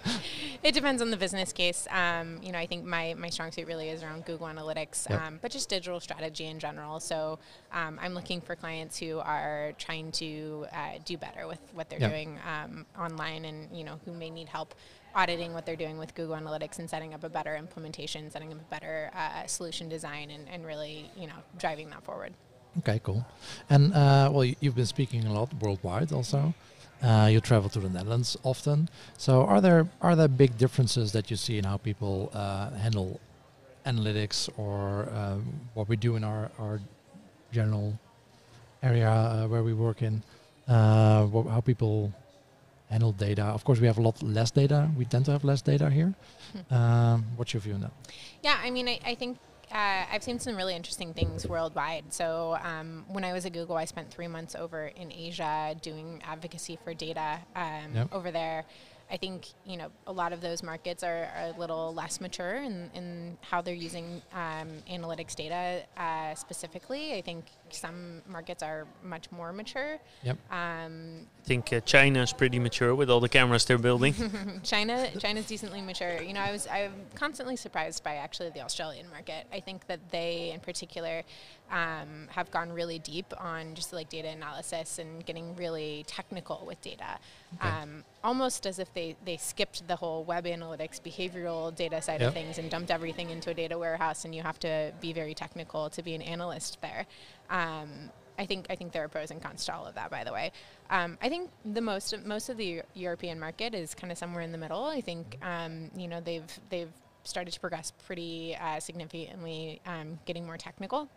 it 0.63 0.75
depends 0.75 1.01
on 1.01 1.09
the 1.09 1.17
business 1.17 1.51
case. 1.51 1.87
Um, 1.89 2.39
you 2.43 2.51
know, 2.51 2.59
I 2.59 2.67
think 2.67 2.85
my 2.85 3.15
my 3.15 3.31
strong 3.31 3.51
suit 3.51 3.65
really 3.65 3.89
is 3.89 4.03
around 4.03 4.25
Google 4.25 4.45
Analytics, 4.45 5.09
yep. 5.09 5.19
um, 5.19 5.39
but 5.41 5.49
just 5.49 5.69
digital 5.69 5.99
strategy 5.99 6.45
in 6.45 6.59
general. 6.59 6.99
So 6.99 7.39
um, 7.73 7.97
I'm 7.99 8.13
looking 8.13 8.41
for 8.41 8.55
clients 8.55 8.99
who 8.99 9.17
are 9.17 9.73
trying 9.79 10.11
to 10.13 10.67
uh, 10.71 10.99
do 11.03 11.17
better 11.17 11.47
with 11.47 11.59
what 11.73 11.89
they're 11.89 11.99
yep. 11.99 12.11
doing 12.11 12.37
um, 12.47 12.85
online, 12.95 13.45
and 13.45 13.75
you 13.75 13.83
know, 13.83 13.99
who 14.05 14.13
may 14.13 14.29
need 14.29 14.49
help 14.49 14.75
auditing 15.15 15.55
what 15.55 15.65
they're 15.65 15.75
doing 15.75 15.97
with 15.97 16.13
Google 16.13 16.35
Analytics 16.35 16.77
and 16.77 16.87
setting 16.87 17.15
up 17.15 17.23
a 17.23 17.29
better 17.29 17.55
implementation, 17.55 18.29
setting 18.29 18.53
up 18.53 18.59
a 18.61 18.69
better 18.69 19.09
uh, 19.15 19.47
solution 19.47 19.89
design, 19.89 20.29
and, 20.29 20.47
and 20.47 20.63
really, 20.63 21.09
you 21.17 21.25
know, 21.25 21.33
driving 21.57 21.89
that 21.89 22.03
forward. 22.03 22.35
Okay, 22.77 22.99
cool. 23.03 23.25
And 23.69 23.93
uh, 23.93 24.29
well, 24.31 24.45
you've 24.59 24.75
been 24.75 24.85
speaking 24.85 25.25
a 25.25 25.33
lot 25.33 25.53
worldwide, 25.61 26.11
also. 26.11 26.53
Uh, 27.01 27.29
you 27.31 27.39
travel 27.39 27.69
to 27.69 27.79
the 27.79 27.89
Netherlands 27.89 28.37
often. 28.43 28.89
So, 29.17 29.45
are 29.45 29.61
there 29.61 29.87
are 30.01 30.15
there 30.15 30.27
big 30.27 30.57
differences 30.57 31.11
that 31.13 31.31
you 31.31 31.37
see 31.37 31.57
in 31.57 31.63
how 31.63 31.77
people 31.77 32.29
uh, 32.33 32.71
handle 32.71 33.19
analytics 33.85 34.49
or 34.57 35.07
uh, 35.13 35.37
what 35.73 35.87
we 35.87 35.95
do 35.95 36.15
in 36.17 36.23
our 36.23 36.51
our 36.59 36.81
general 37.51 37.97
area 38.83 39.09
uh, 39.09 39.47
where 39.47 39.63
we 39.63 39.73
work 39.73 40.01
in? 40.01 40.21
Uh, 40.67 41.25
how 41.49 41.61
people 41.61 42.11
handle 42.89 43.11
data. 43.11 43.43
Of 43.43 43.63
course, 43.63 43.79
we 43.79 43.87
have 43.87 43.97
a 43.97 44.01
lot 44.01 44.21
less 44.21 44.51
data. 44.51 44.89
We 44.97 45.05
tend 45.05 45.25
to 45.25 45.31
have 45.31 45.43
less 45.43 45.61
data 45.61 45.89
here. 45.89 46.13
Hmm. 46.51 46.73
Um, 46.73 47.25
what's 47.37 47.53
your 47.53 47.61
view 47.61 47.75
on 47.75 47.81
that? 47.81 47.91
Yeah, 48.43 48.57
I 48.61 48.69
mean, 48.71 48.87
I, 48.87 48.99
I 49.05 49.15
think 49.15 49.37
uh, 49.71 50.05
I've 50.11 50.23
seen 50.23 50.39
some 50.39 50.55
really 50.55 50.75
interesting 50.75 51.13
things 51.13 51.47
worldwide. 51.47 52.11
So 52.13 52.57
um, 52.63 53.05
when 53.07 53.23
I 53.23 53.33
was 53.33 53.45
at 53.45 53.53
Google, 53.53 53.75
I 53.75 53.85
spent 53.85 54.11
three 54.11 54.27
months 54.27 54.55
over 54.55 54.87
in 54.87 55.11
Asia 55.11 55.75
doing 55.81 56.21
advocacy 56.25 56.77
for 56.83 56.93
data 56.93 57.39
um, 57.55 57.93
yep. 57.93 58.09
over 58.11 58.31
there. 58.31 58.65
I 59.11 59.17
think 59.17 59.47
you 59.65 59.77
know 59.77 59.87
a 60.07 60.11
lot 60.11 60.33
of 60.33 60.41
those 60.41 60.61
markets 60.61 61.03
are, 61.03 61.29
are 61.35 61.53
a 61.55 61.59
little 61.59 61.93
less 61.93 62.21
mature 62.21 62.55
in, 62.55 62.89
in 62.93 63.37
how 63.41 63.61
they're 63.61 63.73
using 63.73 64.21
um, 64.33 64.69
analytics 64.89 65.35
data 65.35 65.83
uh, 65.97 66.35
specifically. 66.35 67.13
I 67.13 67.21
think 67.21 67.45
some 67.69 68.21
markets 68.27 68.61
are 68.61 68.87
much 69.03 69.31
more 69.31 69.51
mature. 69.51 69.97
Yep. 70.23 70.37
Um, 70.51 71.27
I 71.43 71.47
think 71.47 71.73
uh, 71.73 71.79
China 71.81 72.21
is 72.21 72.33
pretty 72.33 72.59
mature 72.59 72.93
with 72.93 73.09
all 73.09 73.19
the 73.19 73.29
cameras 73.29 73.65
they're 73.65 73.77
building. 73.77 74.13
China, 74.63 75.09
China's 75.19 75.45
decently 75.45 75.81
mature. 75.81 76.21
You 76.21 76.33
know, 76.33 76.41
I 76.41 76.51
was 76.51 76.67
I'm 76.67 76.93
constantly 77.15 77.55
surprised 77.55 78.03
by 78.03 78.15
actually 78.15 78.49
the 78.51 78.61
Australian 78.61 79.09
market. 79.09 79.45
I 79.51 79.59
think 79.59 79.87
that 79.87 79.99
they, 80.11 80.51
in 80.53 80.59
particular, 80.59 81.23
um, 81.71 82.27
have 82.29 82.49
gone 82.51 82.71
really 82.71 82.99
deep 82.99 83.33
on 83.37 83.75
just 83.75 83.93
like 83.93 84.09
data 84.09 84.29
analysis 84.29 84.99
and 84.99 85.25
getting 85.25 85.55
really 85.55 86.03
technical 86.07 86.63
with 86.65 86.81
data. 86.81 87.19
Okay. 87.55 87.69
Um, 87.69 88.03
almost 88.23 88.65
as 88.65 88.79
if 88.79 88.93
they, 88.93 89.15
they 89.25 89.37
skipped 89.37 89.87
the 89.87 89.95
whole 89.95 90.23
web 90.23 90.45
analytics 90.45 91.01
behavioral 91.01 91.73
data 91.75 92.01
side 92.01 92.21
yep. 92.21 92.29
of 92.29 92.33
things 92.33 92.57
and 92.57 92.69
dumped 92.69 92.91
everything 92.91 93.29
into 93.29 93.51
a 93.51 93.53
data 93.53 93.77
warehouse 93.77 94.25
and 94.25 94.33
you 94.33 94.41
have 94.41 94.59
to 94.59 94.91
be 95.01 95.13
very 95.13 95.33
technical 95.33 95.89
to 95.91 96.01
be 96.01 96.15
an 96.15 96.21
analyst 96.21 96.79
there. 96.81 97.05
Um, 97.49 98.09
I 98.37 98.45
think 98.45 98.67
I 98.69 98.75
think 98.75 98.93
there 98.93 99.03
are 99.03 99.09
pros 99.09 99.31
and 99.31 99.41
cons 99.41 99.65
to 99.65 99.75
all 99.75 99.85
of 99.85 99.95
that. 99.95 100.09
By 100.09 100.23
the 100.23 100.31
way, 100.31 100.53
um, 100.89 101.17
I 101.21 101.27
think 101.27 101.49
the 101.73 101.81
most 101.81 102.15
most 102.25 102.47
of 102.47 102.55
the 102.55 102.81
European 102.93 103.37
market 103.37 103.75
is 103.75 103.93
kind 103.93 104.13
of 104.13 104.17
somewhere 104.17 104.41
in 104.41 104.53
the 104.53 104.57
middle. 104.57 104.85
I 104.85 105.01
think 105.01 105.37
um, 105.41 105.91
you 105.93 106.07
know 106.07 106.21
they've 106.21 106.59
they've 106.69 106.91
started 107.23 107.53
to 107.53 107.59
progress 107.59 107.91
pretty 108.07 108.55
uh, 108.59 108.79
significantly, 108.79 109.81
um, 109.85 110.19
getting 110.25 110.45
more 110.45 110.57
technical. 110.57 111.09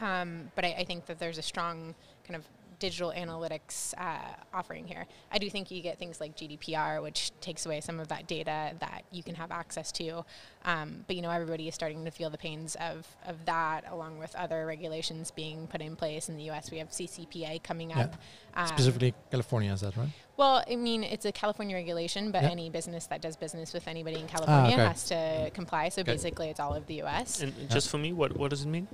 Um, 0.00 0.50
but 0.54 0.64
I, 0.64 0.74
I, 0.78 0.84
think 0.84 1.06
that 1.06 1.18
there's 1.18 1.38
a 1.38 1.42
strong 1.42 1.94
kind 2.26 2.36
of 2.36 2.44
digital 2.82 3.12
analytics 3.16 3.94
uh, 3.96 4.34
offering 4.52 4.84
here. 4.88 5.06
I 5.30 5.38
do 5.38 5.48
think 5.48 5.70
you 5.70 5.80
get 5.82 6.00
things 6.00 6.20
like 6.20 6.36
GDPR, 6.36 7.00
which 7.00 7.30
takes 7.40 7.64
away 7.64 7.80
some 7.80 8.00
of 8.00 8.08
that 8.08 8.26
data 8.26 8.72
that 8.80 9.04
you 9.12 9.22
can 9.22 9.36
have 9.36 9.52
access 9.52 9.92
to. 9.92 10.24
Um, 10.64 11.04
but 11.06 11.14
you 11.14 11.22
know, 11.22 11.30
everybody 11.30 11.68
is 11.68 11.76
starting 11.76 12.04
to 12.04 12.10
feel 12.10 12.28
the 12.28 12.38
pains 12.38 12.74
of, 12.80 13.06
of 13.24 13.36
that, 13.44 13.84
along 13.88 14.18
with 14.18 14.34
other 14.34 14.66
regulations 14.66 15.30
being 15.30 15.68
put 15.68 15.80
in 15.80 15.94
place. 15.94 16.28
In 16.28 16.36
the 16.36 16.42
U.S., 16.50 16.72
we 16.72 16.78
have 16.78 16.90
CCPA 16.90 17.62
coming 17.62 17.90
yeah. 17.90 18.00
up. 18.00 18.16
Um, 18.54 18.66
Specifically, 18.66 19.14
California, 19.30 19.72
is 19.72 19.82
that 19.82 19.96
right? 19.96 20.10
Well, 20.36 20.64
I 20.68 20.74
mean, 20.74 21.04
it's 21.04 21.24
a 21.24 21.30
California 21.30 21.76
regulation, 21.76 22.32
but 22.32 22.42
any 22.42 22.68
business 22.68 23.06
that 23.06 23.22
does 23.22 23.36
business 23.36 23.72
with 23.72 23.86
anybody 23.86 24.18
in 24.18 24.26
California 24.26 24.72
ah, 24.76 24.80
okay. 24.80 24.88
has 24.88 25.04
to 25.04 25.50
comply. 25.54 25.88
So 25.88 26.00
okay. 26.00 26.10
basically, 26.14 26.48
it's 26.48 26.58
all 26.58 26.74
of 26.74 26.88
the 26.88 26.94
U.S. 26.94 27.42
And 27.42 27.54
just 27.70 27.90
for 27.90 27.98
me, 27.98 28.12
what 28.12 28.36
what 28.36 28.50
does 28.50 28.62
it 28.64 28.68
mean? 28.68 28.88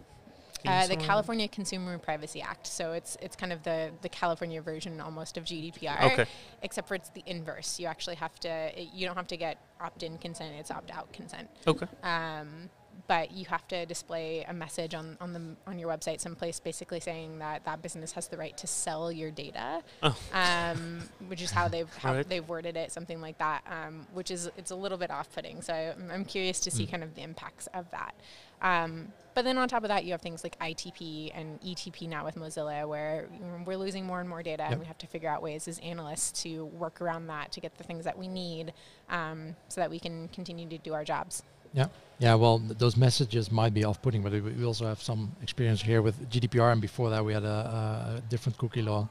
Uh, 0.67 0.87
the 0.87 0.97
California 0.97 1.49
Consumer 1.49 1.99
Privacy 1.99 2.43
Act. 2.43 2.67
So 2.67 2.93
it's 2.93 3.17
it's 3.21 3.37
kind 3.37 3.53
of 3.53 3.63
the 3.63 3.91
the 4.03 4.09
California 4.09 4.61
version 4.61 5.01
almost 5.01 5.37
of 5.37 5.45
GDPR. 5.45 6.13
Okay. 6.13 6.27
Except 6.63 6.89
for 6.89 6.95
it's 6.95 7.11
the 7.11 7.23
inverse. 7.27 7.79
You 7.79 7.87
actually 7.87 8.17
have 8.17 8.39
to. 8.41 8.71
You 8.77 9.07
don't 9.07 9.17
have 9.17 9.29
to 9.29 9.37
get 9.37 9.59
opt-in 9.81 10.19
consent. 10.19 10.55
It's 10.59 10.71
opt-out 10.71 11.13
consent. 11.13 11.49
Okay. 11.67 11.87
Um, 12.03 12.71
but 13.07 13.33
you 13.33 13.47
have 13.47 13.67
to 13.69 13.87
display 13.87 14.45
a 14.49 14.53
message 14.53 14.95
on, 14.95 15.17
on 15.21 15.33
the 15.33 15.41
on 15.67 15.79
your 15.79 15.89
website 15.89 16.21
someplace 16.21 16.59
basically 16.61 17.01
saying 17.01 17.39
that 17.39 17.65
that 17.65 17.83
business 17.83 18.13
has 18.13 18.29
the 18.29 18.37
right 18.37 18.57
to 18.57 18.67
sell 18.67 19.13
your 19.13 19.31
data 19.31 19.83
oh. 20.03 20.17
um, 20.33 21.03
which 21.29 21.41
is 21.43 21.51
how 21.51 21.69
they've 21.75 21.93
how 21.97 22.15
right. 22.15 22.29
they've 22.29 22.49
worded 22.49 22.77
it 22.77 22.93
something 22.93 23.21
like 23.21 23.39
that 23.39 23.63
um, 23.71 24.07
which 24.13 24.31
is 24.31 24.51
it's 24.57 24.71
a 24.71 24.77
little 24.77 24.99
bit 24.99 25.11
off-putting 25.11 25.63
so 25.63 25.73
I'm, 25.73 26.11
I'm 26.11 26.25
curious 26.25 26.61
to 26.61 26.71
see 26.71 26.87
mm. 26.87 26.91
kind 26.91 27.03
of 27.03 27.15
the 27.15 27.23
impacts 27.23 27.67
of 27.75 27.91
that 27.91 28.15
um, 28.63 29.13
but 29.35 29.45
then 29.45 29.57
on 29.57 29.69
top 29.69 29.85
of 29.85 29.89
that, 29.89 30.05
you 30.05 30.11
have 30.11 30.21
things 30.21 30.43
like 30.43 30.59
ITP 30.59 31.31
and 31.33 31.61
ETP 31.61 32.09
now 32.09 32.25
with 32.25 32.35
Mozilla, 32.35 32.89
where 32.89 33.29
we're 33.65 33.77
losing 33.77 34.05
more 34.05 34.19
and 34.19 34.29
more 34.29 34.43
data, 34.43 34.65
yep. 34.65 34.73
and 34.73 34.81
we 34.81 34.87
have 34.87 34.99
to 34.99 35.07
figure 35.07 35.29
out 35.29 35.43
ways 35.43 35.69
as 35.69 35.79
analysts 35.79 36.43
to 36.43 36.65
work 36.65 37.01
around 37.01 37.29
that 37.29 37.53
to 37.53 37.61
get 37.61 37.79
the 37.79 37.85
things 37.85 38.05
that 38.05 38.19
we 38.19 38.27
need, 38.27 38.73
um, 39.11 39.55
so 39.69 39.81
that 39.81 39.91
we 39.91 40.01
can 40.01 40.27
continue 40.29 40.69
to 40.69 40.79
do 40.79 40.93
our 40.93 41.05
jobs. 41.05 41.45
Yeah, 41.73 41.87
yeah. 42.19 42.35
Well, 42.35 42.59
th- 42.59 42.79
those 42.79 42.97
messages 42.97 43.53
might 43.53 43.73
be 43.73 43.85
off-putting, 43.85 44.23
but 44.23 44.33
we 44.33 44.65
also 44.65 44.87
have 44.87 45.01
some 45.01 45.31
experience 45.41 45.81
here 45.83 46.03
with 46.03 46.29
GDPR, 46.31 46.73
and 46.73 46.81
before 46.81 47.11
that, 47.11 47.25
we 47.25 47.33
had 47.33 47.45
a, 47.45 48.19
a 48.19 48.23
different 48.29 48.59
cookie 48.59 48.83
law. 48.83 49.09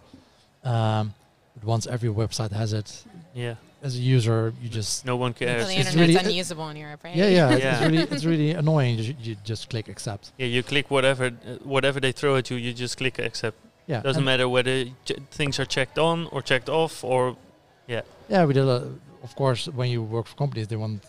Um, 0.66 1.14
once 1.64 1.88
every 1.88 2.10
website 2.10 2.52
has 2.52 2.74
it, 2.74 3.04
yeah, 3.34 3.56
as 3.82 3.96
a 3.96 4.00
user, 4.00 4.54
you 4.62 4.70
just 4.70 5.06
no 5.06 5.16
one 5.16 5.34
cares. 5.34 5.64
So 5.64 5.68
the 5.68 5.78
it's 5.78 5.90
internet's 5.90 6.14
really 6.14 6.30
unusable 6.32 6.70
in 6.70 6.78
Europe, 6.78 7.04
right? 7.04 7.16
Yeah, 7.16 7.28
yeah, 7.28 7.56
yeah. 7.56 7.72
It's 7.72 7.92
really 7.92 7.98
it's 8.16 8.26
really 8.26 8.52
annoying. 8.64 8.98
You, 9.00 9.16
you, 9.22 9.36
just 9.44 9.70
click 9.70 9.88
accept. 9.88 10.32
Yeah, 10.38 10.48
you 10.48 10.64
click 10.64 10.90
whatever 10.90 11.26
uh, 11.26 11.56
whatever 11.64 12.00
they 12.00 12.12
throw 12.12 12.36
at 12.36 12.50
you. 12.50 12.58
You 12.58 12.74
just 12.74 12.98
click 12.98 13.20
accept. 13.20 13.58
Yeah, 13.86 14.02
doesn't 14.02 14.24
matter 14.24 14.50
whether 14.50 14.86
things 15.32 15.60
are 15.60 15.66
checked 15.66 15.98
on 15.98 16.28
or 16.32 16.42
checked 16.42 16.70
off 16.70 17.04
or 17.04 17.38
yeah. 17.88 18.02
Yeah, 18.30 18.46
we 18.46 18.54
did. 18.54 18.66
A, 18.66 18.92
of 19.24 19.36
course, 19.36 19.68
when 19.68 19.90
you 19.90 20.04
work 20.04 20.28
for 20.28 20.36
companies, 20.36 20.68
they 20.68 20.76
want 20.76 21.04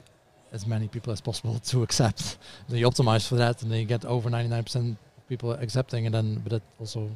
as 0.52 0.66
many 0.66 0.88
people 0.88 1.12
as 1.12 1.20
possible 1.20 1.58
to 1.70 1.82
accept. 1.82 2.38
they 2.68 2.82
optimize 2.82 3.26
for 3.28 3.36
that, 3.36 3.62
and 3.62 3.70
they 3.70 3.84
get 3.84 4.04
over 4.04 4.30
ninety 4.30 4.50
nine 4.50 4.64
percent 4.64 4.96
people 5.28 5.52
accepting, 5.52 6.06
and 6.06 6.14
then 6.14 6.40
but 6.42 6.52
that 6.52 6.62
also 6.78 7.10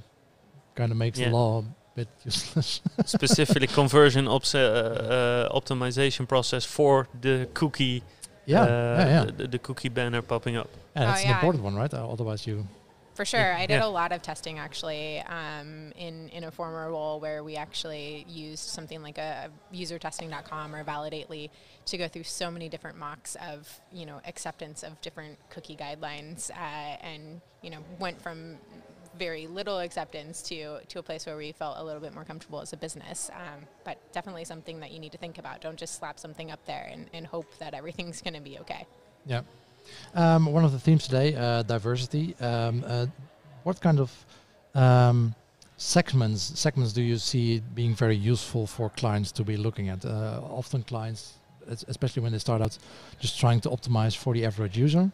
kind 0.74 0.90
of 0.90 0.98
makes 0.98 1.18
yeah. 1.18 1.28
the 1.28 1.34
law 1.34 1.64
bit 1.94 2.08
useless. 2.24 2.80
Specifically, 3.04 3.66
conversion 3.66 4.28
ops- 4.28 4.54
uh, 4.54 5.48
uh, 5.50 5.58
optimization 5.58 6.28
process 6.28 6.64
for 6.64 7.08
the 7.20 7.48
cookie. 7.54 8.02
Yeah, 8.46 8.62
uh, 8.62 8.66
yeah, 8.66 9.06
yeah. 9.06 9.24
The, 9.36 9.46
the, 9.46 9.58
cookie 9.58 9.88
banner 9.88 10.22
popping 10.22 10.56
up. 10.56 10.68
Yeah, 10.96 11.06
that's 11.06 11.24
oh, 11.24 11.28
an 11.28 11.34
important 11.34 11.64
one, 11.64 11.76
right? 11.76 11.92
Uh, 11.92 12.08
otherwise, 12.08 12.46
you. 12.46 12.66
For 13.14 13.26
sure, 13.26 13.40
yeah. 13.40 13.58
I 13.58 13.66
did 13.66 13.82
a 13.82 13.88
lot 13.88 14.10
of 14.12 14.22
testing 14.22 14.58
actually 14.58 15.20
um, 15.20 15.92
in 15.96 16.30
in 16.30 16.44
a 16.44 16.50
former 16.50 16.90
role 16.90 17.20
where 17.20 17.44
we 17.44 17.56
actually 17.56 18.24
used 18.26 18.64
something 18.64 19.02
like 19.02 19.18
a, 19.18 19.50
a 19.50 19.76
usertesting.com 19.76 20.74
or 20.74 20.82
Validately 20.82 21.50
to 21.86 21.98
go 21.98 22.08
through 22.08 22.22
so 22.22 22.50
many 22.50 22.70
different 22.70 22.96
mocks 22.96 23.36
of 23.46 23.80
you 23.92 24.06
know 24.06 24.20
acceptance 24.26 24.82
of 24.82 24.98
different 25.02 25.38
cookie 25.50 25.76
guidelines 25.76 26.50
uh, 26.52 26.96
and 27.02 27.42
you 27.60 27.68
know 27.68 27.80
went 27.98 28.20
from 28.20 28.56
very 29.18 29.46
little 29.46 29.78
acceptance 29.78 30.42
to 30.42 30.78
to 30.88 30.98
a 30.98 31.02
place 31.02 31.26
where 31.26 31.36
we 31.36 31.52
felt 31.52 31.76
a 31.78 31.84
little 31.84 32.00
bit 32.00 32.14
more 32.14 32.24
comfortable 32.24 32.60
as 32.60 32.72
a 32.72 32.76
business. 32.76 33.30
Um, 33.34 33.66
but 33.84 33.96
definitely 34.12 34.44
something 34.44 34.80
that 34.80 34.90
you 34.92 34.98
need 34.98 35.12
to 35.12 35.18
think 35.18 35.38
about. 35.38 35.60
Don't 35.60 35.78
just 35.78 35.94
slap 35.98 36.18
something 36.18 36.50
up 36.50 36.64
there 36.66 36.88
and, 36.90 37.06
and 37.12 37.26
hope 37.26 37.46
that 37.58 37.74
everything's 37.74 38.22
going 38.22 38.34
to 38.34 38.40
be 38.40 38.58
okay. 38.60 38.86
Yeah. 39.26 39.42
Um, 40.14 40.46
one 40.46 40.64
of 40.64 40.72
the 40.72 40.78
themes 40.78 41.04
today, 41.04 41.34
uh, 41.34 41.62
diversity. 41.62 42.36
Um, 42.40 42.84
uh, 42.86 43.06
what 43.64 43.80
kind 43.80 44.00
of 44.00 44.10
um, 44.74 45.34
segments 45.76 46.58
segments 46.58 46.92
do 46.92 47.02
you 47.02 47.18
see 47.18 47.60
being 47.74 47.94
very 47.94 48.16
useful 48.16 48.66
for 48.66 48.90
clients 48.90 49.32
to 49.32 49.44
be 49.44 49.56
looking 49.56 49.88
at? 49.88 50.04
Uh, 50.04 50.40
often 50.50 50.82
clients, 50.82 51.34
especially 51.88 52.22
when 52.22 52.32
they 52.32 52.38
start 52.38 52.62
out, 52.62 52.78
just 53.20 53.38
trying 53.38 53.60
to 53.60 53.70
optimize 53.70 54.16
for 54.16 54.34
the 54.34 54.44
average 54.44 54.78
user 54.78 55.10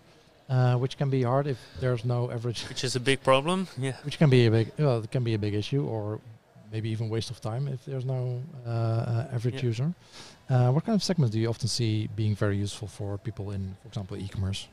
uh, 0.49 0.77
which 0.77 0.97
can 0.97 1.11
be 1.11 1.23
hard 1.23 1.47
if 1.47 1.59
there's 1.81 2.05
no 2.05 2.31
average. 2.31 2.63
Which 2.69 2.85
is 2.85 2.97
a 2.97 3.01
big 3.01 3.23
problem. 3.23 3.69
Yeah. 3.77 3.97
Which 4.05 4.19
can 4.19 4.31
be 4.31 4.47
a 4.47 4.51
big, 4.51 4.73
well, 4.79 5.03
it 5.03 5.11
can 5.11 5.25
be 5.25 5.35
a 5.35 5.39
big 5.39 5.55
issue, 5.55 5.85
or 5.87 6.21
maybe 6.73 6.91
even 6.91 7.09
waste 7.09 7.31
of 7.31 7.41
time 7.41 7.69
if 7.69 7.85
there's 7.85 8.05
no 8.05 8.43
uh, 8.67 8.71
uh, 8.71 9.29
average 9.33 9.57
yeah. 9.57 9.63
user. 9.63 9.95
Uh, 10.49 10.71
what 10.71 10.85
kind 10.85 10.97
of 10.97 11.03
segments 11.03 11.35
do 11.35 11.41
you 11.41 11.49
often 11.49 11.69
see 11.69 12.09
being 12.17 12.35
very 12.35 12.57
useful 12.57 12.89
for 12.89 13.19
people 13.19 13.51
in, 13.51 13.77
for 13.83 13.89
example, 13.89 14.17
e-commerce? 14.17 14.69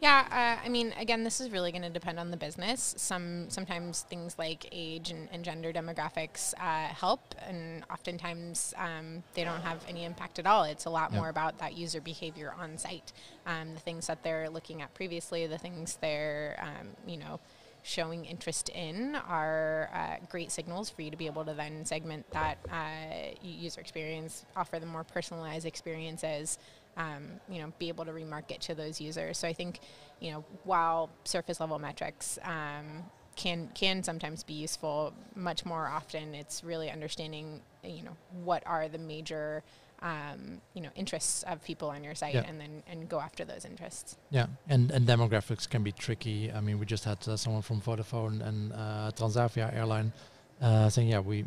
Yeah, 0.00 0.26
uh, 0.60 0.64
I 0.64 0.68
mean, 0.68 0.92
again, 0.98 1.24
this 1.24 1.40
is 1.40 1.50
really 1.50 1.72
going 1.72 1.82
to 1.82 1.88
depend 1.90 2.18
on 2.18 2.30
the 2.30 2.36
business. 2.36 2.94
Some 2.98 3.48
sometimes 3.48 4.02
things 4.02 4.36
like 4.38 4.68
age 4.70 5.10
and, 5.10 5.26
and 5.32 5.42
gender 5.42 5.72
demographics 5.72 6.52
uh, 6.60 6.88
help, 6.88 7.34
and 7.46 7.82
oftentimes 7.90 8.74
um, 8.76 9.22
they 9.32 9.42
don't 9.42 9.62
have 9.62 9.82
any 9.88 10.04
impact 10.04 10.38
at 10.38 10.46
all. 10.46 10.64
It's 10.64 10.84
a 10.84 10.90
lot 10.90 11.12
more 11.14 11.30
about 11.30 11.58
that 11.60 11.78
user 11.78 12.02
behavior 12.02 12.54
on 12.60 12.76
site, 12.76 13.12
um, 13.46 13.72
the 13.72 13.80
things 13.80 14.06
that 14.08 14.22
they're 14.22 14.50
looking 14.50 14.82
at 14.82 14.92
previously, 14.92 15.46
the 15.46 15.58
things 15.58 15.96
they're, 16.02 16.62
um, 16.62 16.88
you 17.06 17.16
know, 17.16 17.40
showing 17.82 18.24
interest 18.26 18.68
in 18.70 19.14
are 19.14 19.88
uh, 19.94 20.16
great 20.28 20.50
signals 20.50 20.90
for 20.90 21.02
you 21.02 21.10
to 21.10 21.16
be 21.16 21.26
able 21.26 21.44
to 21.44 21.54
then 21.54 21.84
segment 21.86 22.28
that 22.32 22.58
uh, 22.70 23.30
user 23.42 23.80
experience, 23.80 24.44
offer 24.56 24.78
them 24.78 24.88
more 24.90 25.04
personalized 25.04 25.64
experiences, 25.64 26.58
um, 26.96 27.24
you 27.48 27.60
know, 27.60 27.72
be 27.78 27.88
able 27.88 28.04
to 28.04 28.12
remarket 28.12 28.60
to 28.60 28.74
those 28.74 29.00
users. 29.00 29.38
So 29.38 29.48
I 29.48 29.52
think, 29.52 29.80
you 30.20 30.30
know, 30.32 30.44
while 30.64 31.10
surface 31.24 31.60
level 31.60 31.78
metrics 31.78 32.38
um, 32.42 33.04
can 33.36 33.70
can 33.74 34.02
sometimes 34.02 34.42
be 34.42 34.54
useful. 34.54 35.12
Much 35.34 35.64
more 35.64 35.86
often, 35.86 36.34
it's 36.34 36.64
really 36.64 36.90
understanding 36.90 37.60
you 37.84 38.02
know 38.02 38.16
what 38.42 38.62
are 38.66 38.88
the 38.88 38.98
major 38.98 39.62
um, 40.02 40.60
you 40.74 40.82
know 40.82 40.88
interests 40.96 41.42
of 41.44 41.62
people 41.62 41.88
on 41.88 42.02
your 42.02 42.14
site 42.14 42.34
yeah. 42.34 42.44
and 42.48 42.60
then 42.60 42.82
and 42.90 43.08
go 43.08 43.20
after 43.20 43.44
those 43.44 43.64
interests. 43.64 44.16
Yeah, 44.30 44.46
and 44.68 44.90
and 44.90 45.06
demographics 45.06 45.68
can 45.68 45.82
be 45.82 45.92
tricky. 45.92 46.50
I 46.50 46.60
mean, 46.60 46.78
we 46.78 46.86
just 46.86 47.04
had 47.04 47.18
uh, 47.28 47.36
someone 47.36 47.62
from 47.62 47.80
Vodafone 47.80 48.46
and 48.46 48.72
uh, 48.72 49.12
Transavia 49.14 49.74
airline 49.74 50.12
uh, 50.60 50.88
saying, 50.88 51.08
yeah, 51.08 51.20
we, 51.20 51.44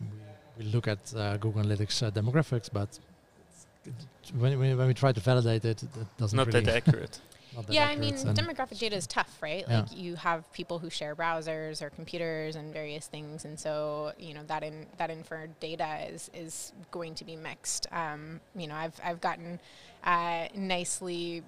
we, 0.57 0.65
look 0.65 0.87
at 0.87 1.13
uh, 1.15 1.37
Google 1.37 1.63
Analytics 1.63 2.03
uh, 2.05 2.11
demographics, 2.11 2.69
but 2.71 2.99
when, 4.37 4.57
when 4.59 4.87
we 4.87 4.93
try 4.93 5.11
to 5.11 5.19
validate 5.19 5.65
it, 5.65 5.83
it 5.83 5.89
doesn't 6.17 6.35
not 6.35 6.47
really 6.47 6.61
that 6.65 6.87
accurate. 6.87 7.19
yeah, 7.69 7.87
I 7.87 7.95
mean, 7.95 8.13
demographic 8.13 8.79
data 8.79 8.95
is 8.95 9.07
tough, 9.07 9.37
right? 9.41 9.65
Yeah. 9.67 9.81
Like 9.81 9.95
you 9.95 10.15
have 10.15 10.51
people 10.53 10.79
who 10.79 10.89
share 10.89 11.15
browsers 11.15 11.81
or 11.81 11.89
computers 11.89 12.55
and 12.55 12.71
various 12.73 13.07
things, 13.07 13.45
and 13.45 13.59
so 13.59 14.13
you 14.19 14.33
know 14.33 14.43
that 14.47 14.63
in 14.63 14.85
that 14.97 15.09
inferred 15.09 15.59
data 15.59 16.07
is 16.09 16.29
is 16.33 16.73
going 16.91 17.15
to 17.15 17.25
be 17.25 17.35
mixed. 17.35 17.87
Um, 17.91 18.39
you 18.55 18.67
know, 18.67 18.75
I've 18.75 18.99
I've 19.03 19.21
gotten 19.21 19.59
uh, 20.03 20.47
nicely 20.55 21.43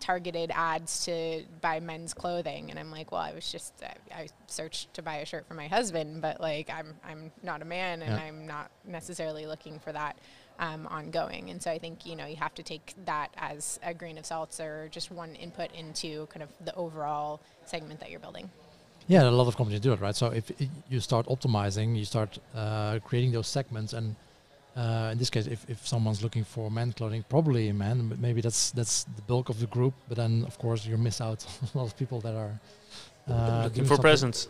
targeted 0.00 0.50
ads 0.54 1.04
to 1.04 1.44
buy 1.60 1.78
men's 1.78 2.14
clothing 2.14 2.70
and 2.70 2.78
I'm 2.78 2.90
like 2.90 3.12
well 3.12 3.20
I 3.20 3.32
was 3.32 3.52
just 3.52 3.74
I, 3.82 4.22
I 4.22 4.28
searched 4.46 4.92
to 4.94 5.02
buy 5.02 5.16
a 5.16 5.26
shirt 5.26 5.46
for 5.46 5.54
my 5.54 5.68
husband 5.68 6.22
but 6.22 6.40
like 6.40 6.70
I'm 6.70 6.94
I'm 7.06 7.30
not 7.42 7.62
a 7.62 7.66
man 7.66 8.02
and 8.02 8.12
yeah. 8.12 8.24
I'm 8.24 8.46
not 8.46 8.70
necessarily 8.86 9.46
looking 9.46 9.78
for 9.78 9.92
that 9.92 10.16
um, 10.60 10.86
ongoing 10.86 11.50
and 11.50 11.60
so 11.60 11.70
I 11.70 11.78
think 11.78 12.06
you 12.06 12.14
know 12.14 12.26
you 12.26 12.36
have 12.36 12.54
to 12.54 12.62
take 12.62 12.94
that 13.04 13.30
as 13.36 13.80
a 13.82 13.92
grain 13.92 14.18
of 14.18 14.26
salt 14.26 14.60
or 14.60 14.88
just 14.90 15.10
one 15.10 15.34
input 15.34 15.72
into 15.74 16.26
kind 16.26 16.42
of 16.42 16.50
the 16.64 16.74
overall 16.74 17.40
segment 17.64 17.98
that 18.00 18.10
you're 18.10 18.20
building 18.20 18.50
yeah 19.08 19.22
a 19.22 19.30
lot 19.30 19.48
of 19.48 19.56
companies 19.56 19.80
do 19.80 19.92
it 19.92 20.00
right 20.00 20.14
so 20.14 20.26
if 20.26 20.52
you 20.88 21.00
start 21.00 21.26
optimizing 21.26 21.96
you 21.96 22.04
start 22.04 22.38
uh, 22.54 22.98
creating 23.00 23.32
those 23.32 23.48
segments 23.48 23.92
and 23.92 24.14
uh, 24.76 25.10
in 25.12 25.18
this 25.18 25.30
case, 25.30 25.46
if, 25.46 25.68
if 25.68 25.86
someone's 25.86 26.22
looking 26.22 26.44
for 26.44 26.70
men 26.70 26.92
clothing, 26.92 27.24
probably 27.28 27.68
a 27.68 27.74
man, 27.74 28.08
but 28.08 28.18
maybe 28.20 28.40
that's 28.40 28.70
that's 28.70 29.04
the 29.16 29.22
bulk 29.22 29.48
of 29.48 29.58
the 29.58 29.66
group. 29.66 29.94
But 30.08 30.16
then, 30.16 30.44
of 30.46 30.58
course, 30.58 30.86
you 30.86 30.96
miss 30.96 31.20
out 31.20 31.44
a 31.74 31.78
lot 31.78 31.84
of 31.84 31.96
people 31.96 32.20
that 32.20 32.34
are 32.34 32.60
uh, 33.28 33.64
looking 33.64 33.84
for 33.84 33.98
presents. 33.98 34.48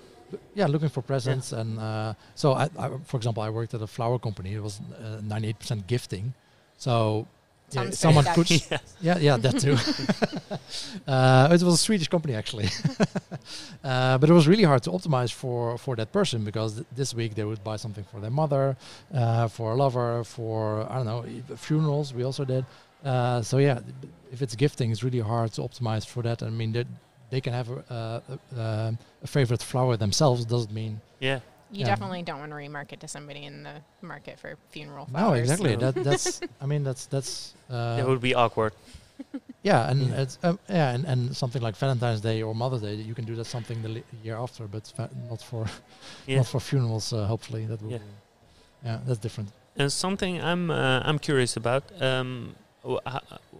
Yeah, 0.54 0.66
looking 0.66 0.88
for 0.88 1.02
presents, 1.02 1.52
yeah. 1.52 1.60
and 1.60 1.78
uh, 1.78 2.14
so 2.34 2.52
I, 2.52 2.68
I, 2.78 2.90
for 3.04 3.16
example, 3.16 3.42
I 3.42 3.50
worked 3.50 3.74
at 3.74 3.82
a 3.82 3.86
flower 3.86 4.18
company. 4.18 4.54
It 4.54 4.62
was 4.62 4.80
uh, 4.80 5.20
ninety-eight 5.22 5.58
percent 5.58 5.86
gifting, 5.86 6.34
so 6.76 7.26
yeah, 7.72 7.90
someone 7.90 8.24
could. 8.34 8.50
yeah, 9.00 9.18
yeah, 9.18 9.36
that 9.36 9.58
too. 9.58 9.76
uh, 11.10 11.48
it 11.50 11.62
was 11.62 11.74
a 11.74 11.76
Swedish 11.76 12.08
company 12.08 12.34
actually, 12.34 12.68
uh, 13.84 14.18
but 14.18 14.28
it 14.28 14.32
was 14.32 14.48
really 14.48 14.64
hard 14.64 14.82
to 14.84 14.90
optimize 14.90 15.32
for 15.32 15.78
for 15.78 15.96
that 15.96 16.12
person 16.12 16.44
because 16.44 16.74
th 16.74 16.86
this 16.96 17.14
week 17.14 17.34
they 17.34 17.44
would 17.44 17.62
buy 17.62 17.76
something 17.76 18.04
for 18.10 18.20
their 18.20 18.34
mother, 18.42 18.76
uh, 19.14 19.48
for 19.48 19.72
a 19.72 19.76
lover, 19.76 20.24
for 20.24 20.60
I 20.90 20.94
don't 20.98 21.06
know 21.06 21.22
funerals. 21.56 22.12
We 22.14 22.24
also 22.24 22.44
did. 22.44 22.64
Uh, 23.04 23.42
so 23.42 23.58
yeah, 23.58 23.80
if 24.32 24.42
it's 24.42 24.56
gifting, 24.56 24.90
it's 24.90 25.02
really 25.02 25.22
hard 25.32 25.52
to 25.52 25.62
optimize 25.62 26.06
for 26.06 26.22
that. 26.22 26.42
I 26.42 26.50
mean, 26.50 26.72
they 27.30 27.40
can 27.40 27.52
have 27.52 27.68
a, 27.70 28.22
a, 28.56 28.96
a 29.22 29.26
favorite 29.26 29.62
flower 29.62 29.96
themselves. 29.96 30.44
Doesn't 30.44 30.72
mean 30.72 31.00
yeah 31.20 31.40
you 31.72 31.80
yeah. 31.80 31.86
definitely 31.86 32.22
don't 32.22 32.40
want 32.40 32.50
to 32.50 32.56
remarket 32.56 32.98
to 33.00 33.08
somebody 33.08 33.44
in 33.44 33.62
the 33.62 33.74
market 34.02 34.38
for 34.38 34.56
funeral 34.70 35.06
flowers. 35.06 35.36
No, 35.36 35.40
exactly. 35.40 35.76
that, 35.76 35.94
that's. 36.04 36.40
I 36.60 36.66
mean, 36.66 36.82
that's 36.82 37.06
that's. 37.06 37.54
Uh, 37.70 37.98
it 38.00 38.06
would 38.06 38.20
be 38.20 38.34
awkward. 38.34 38.72
Yeah, 39.62 39.90
and 39.90 40.08
yeah. 40.08 40.22
it's 40.22 40.38
um, 40.42 40.58
yeah, 40.68 40.90
and, 40.90 41.04
and 41.04 41.36
something 41.36 41.62
like 41.62 41.76
Valentine's 41.76 42.20
Day 42.20 42.42
or 42.42 42.54
Mother's 42.54 42.80
Day, 42.80 42.94
you 42.94 43.14
can 43.14 43.24
do 43.24 43.36
that 43.36 43.44
something 43.44 43.82
the 43.82 44.02
year 44.24 44.36
after, 44.36 44.66
but 44.66 44.92
not 45.28 45.42
for 45.42 45.66
yeah. 46.26 46.38
not 46.38 46.46
for 46.46 46.60
funerals. 46.60 47.12
Uh, 47.12 47.26
hopefully, 47.26 47.66
that 47.66 47.82
will. 47.82 47.92
Yeah. 47.92 47.98
yeah, 48.84 48.98
that's 49.06 49.20
different. 49.20 49.50
And 49.76 49.92
something 49.92 50.42
I'm 50.42 50.70
uh, 50.70 51.02
I'm 51.04 51.18
curious 51.18 51.56
about. 51.56 51.84
Um, 52.00 52.56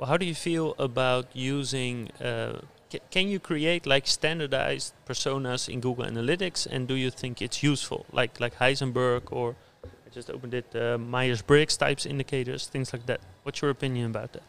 how 0.03 0.17
do 0.17 0.25
you 0.25 0.35
feel 0.35 0.75
about 0.79 1.27
using 1.35 2.11
uh, 2.23 2.63
can 3.11 3.29
you 3.29 3.39
create 3.39 3.87
like 3.87 4.07
standardized 4.07 4.95
personas 5.07 5.69
in 5.69 5.81
Google 5.81 6.05
Analytics, 6.05 6.67
and 6.67 6.89
do 6.89 6.95
you 6.95 7.11
think 7.11 7.41
it's 7.43 7.63
useful, 7.63 8.07
like 8.13 8.41
like 8.41 8.57
Heisenberg 8.57 9.23
or 9.31 9.57
I 9.85 10.11
just 10.13 10.31
opened 10.31 10.55
it, 10.55 10.75
uh, 10.75 10.99
Myers-Briggs 10.99 11.77
types 11.77 12.05
indicators, 12.05 12.67
things 12.67 12.93
like 12.93 13.07
that? 13.07 13.21
What's 13.45 13.63
your 13.63 13.71
opinion 13.71 14.07
about 14.07 14.33
that? 14.33 14.43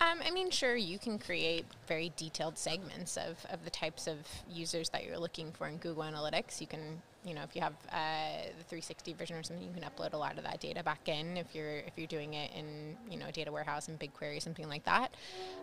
Um, 0.00 0.20
I 0.26 0.30
mean, 0.30 0.50
sure, 0.50 0.76
you 0.76 0.98
can 0.98 1.18
create 1.18 1.66
very 1.86 2.12
detailed 2.16 2.58
segments 2.58 3.16
of, 3.16 3.44
of 3.50 3.64
the 3.64 3.70
types 3.70 4.06
of 4.06 4.16
users 4.50 4.88
that 4.90 5.04
you're 5.04 5.18
looking 5.18 5.52
for 5.52 5.66
in 5.68 5.76
Google 5.76 6.04
Analytics. 6.04 6.60
You 6.60 6.66
can, 6.66 7.02
you 7.24 7.34
know, 7.34 7.42
if 7.42 7.56
you 7.56 7.62
have 7.62 7.72
uh, 7.90 8.48
the 8.58 8.64
360 8.64 9.14
version 9.14 9.36
or 9.36 9.42
something, 9.42 9.66
you 9.66 9.72
can 9.72 9.82
upload 9.82 10.12
a 10.12 10.16
lot 10.16 10.36
of 10.36 10.44
that 10.44 10.60
data 10.60 10.82
back 10.82 11.08
in. 11.08 11.36
If 11.36 11.54
you're 11.54 11.78
if 11.78 11.92
you're 11.96 12.06
doing 12.06 12.34
it 12.34 12.50
in, 12.56 12.96
you 13.10 13.18
know, 13.18 13.26
a 13.28 13.32
data 13.32 13.50
warehouse 13.50 13.88
and 13.88 13.98
BigQuery, 13.98 14.42
something 14.42 14.68
like 14.68 14.84
that. 14.84 15.14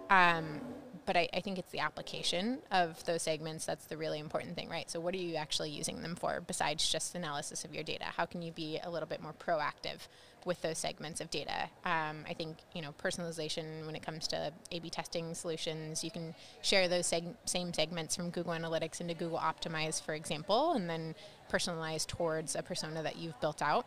Um, 0.09 0.61
but 1.05 1.15
I, 1.15 1.29
I 1.33 1.39
think 1.41 1.59
it's 1.59 1.71
the 1.71 1.79
application 1.79 2.59
of 2.71 3.03
those 3.05 3.21
segments 3.21 3.65
that's 3.65 3.85
the 3.85 3.97
really 3.97 4.19
important 4.19 4.55
thing, 4.55 4.69
right? 4.69 4.89
So, 4.89 4.99
what 4.99 5.13
are 5.13 5.17
you 5.17 5.35
actually 5.35 5.69
using 5.69 6.01
them 6.01 6.15
for 6.15 6.41
besides 6.41 6.89
just 6.89 7.15
analysis 7.15 7.63
of 7.63 7.73
your 7.73 7.83
data? 7.83 8.05
How 8.05 8.25
can 8.25 8.41
you 8.41 8.51
be 8.51 8.79
a 8.83 8.89
little 8.89 9.07
bit 9.07 9.21
more 9.21 9.33
proactive? 9.33 10.07
With 10.45 10.61
those 10.61 10.77
segments 10.77 11.21
of 11.21 11.29
data. 11.29 11.69
Um, 11.85 12.25
I 12.27 12.33
think 12.33 12.57
you 12.73 12.81
know 12.81 12.93
personalization 13.03 13.85
when 13.85 13.95
it 13.95 14.05
comes 14.05 14.27
to 14.29 14.51
A/B 14.71 14.89
testing 14.89 15.33
solutions, 15.33 16.03
you 16.03 16.11
can 16.11 16.35
share 16.61 16.87
those 16.87 17.07
seg- 17.07 17.35
same 17.45 17.73
segments 17.73 18.15
from 18.15 18.29
Google 18.29 18.53
Analytics 18.53 19.01
into 19.01 19.13
Google 19.13 19.39
Optimize, 19.39 20.01
for 20.01 20.13
example, 20.13 20.73
and 20.73 20.89
then 20.89 21.15
personalize 21.51 22.05
towards 22.05 22.55
a 22.55 22.63
persona 22.63 23.03
that 23.03 23.17
you've 23.17 23.39
built 23.41 23.61
out. 23.61 23.85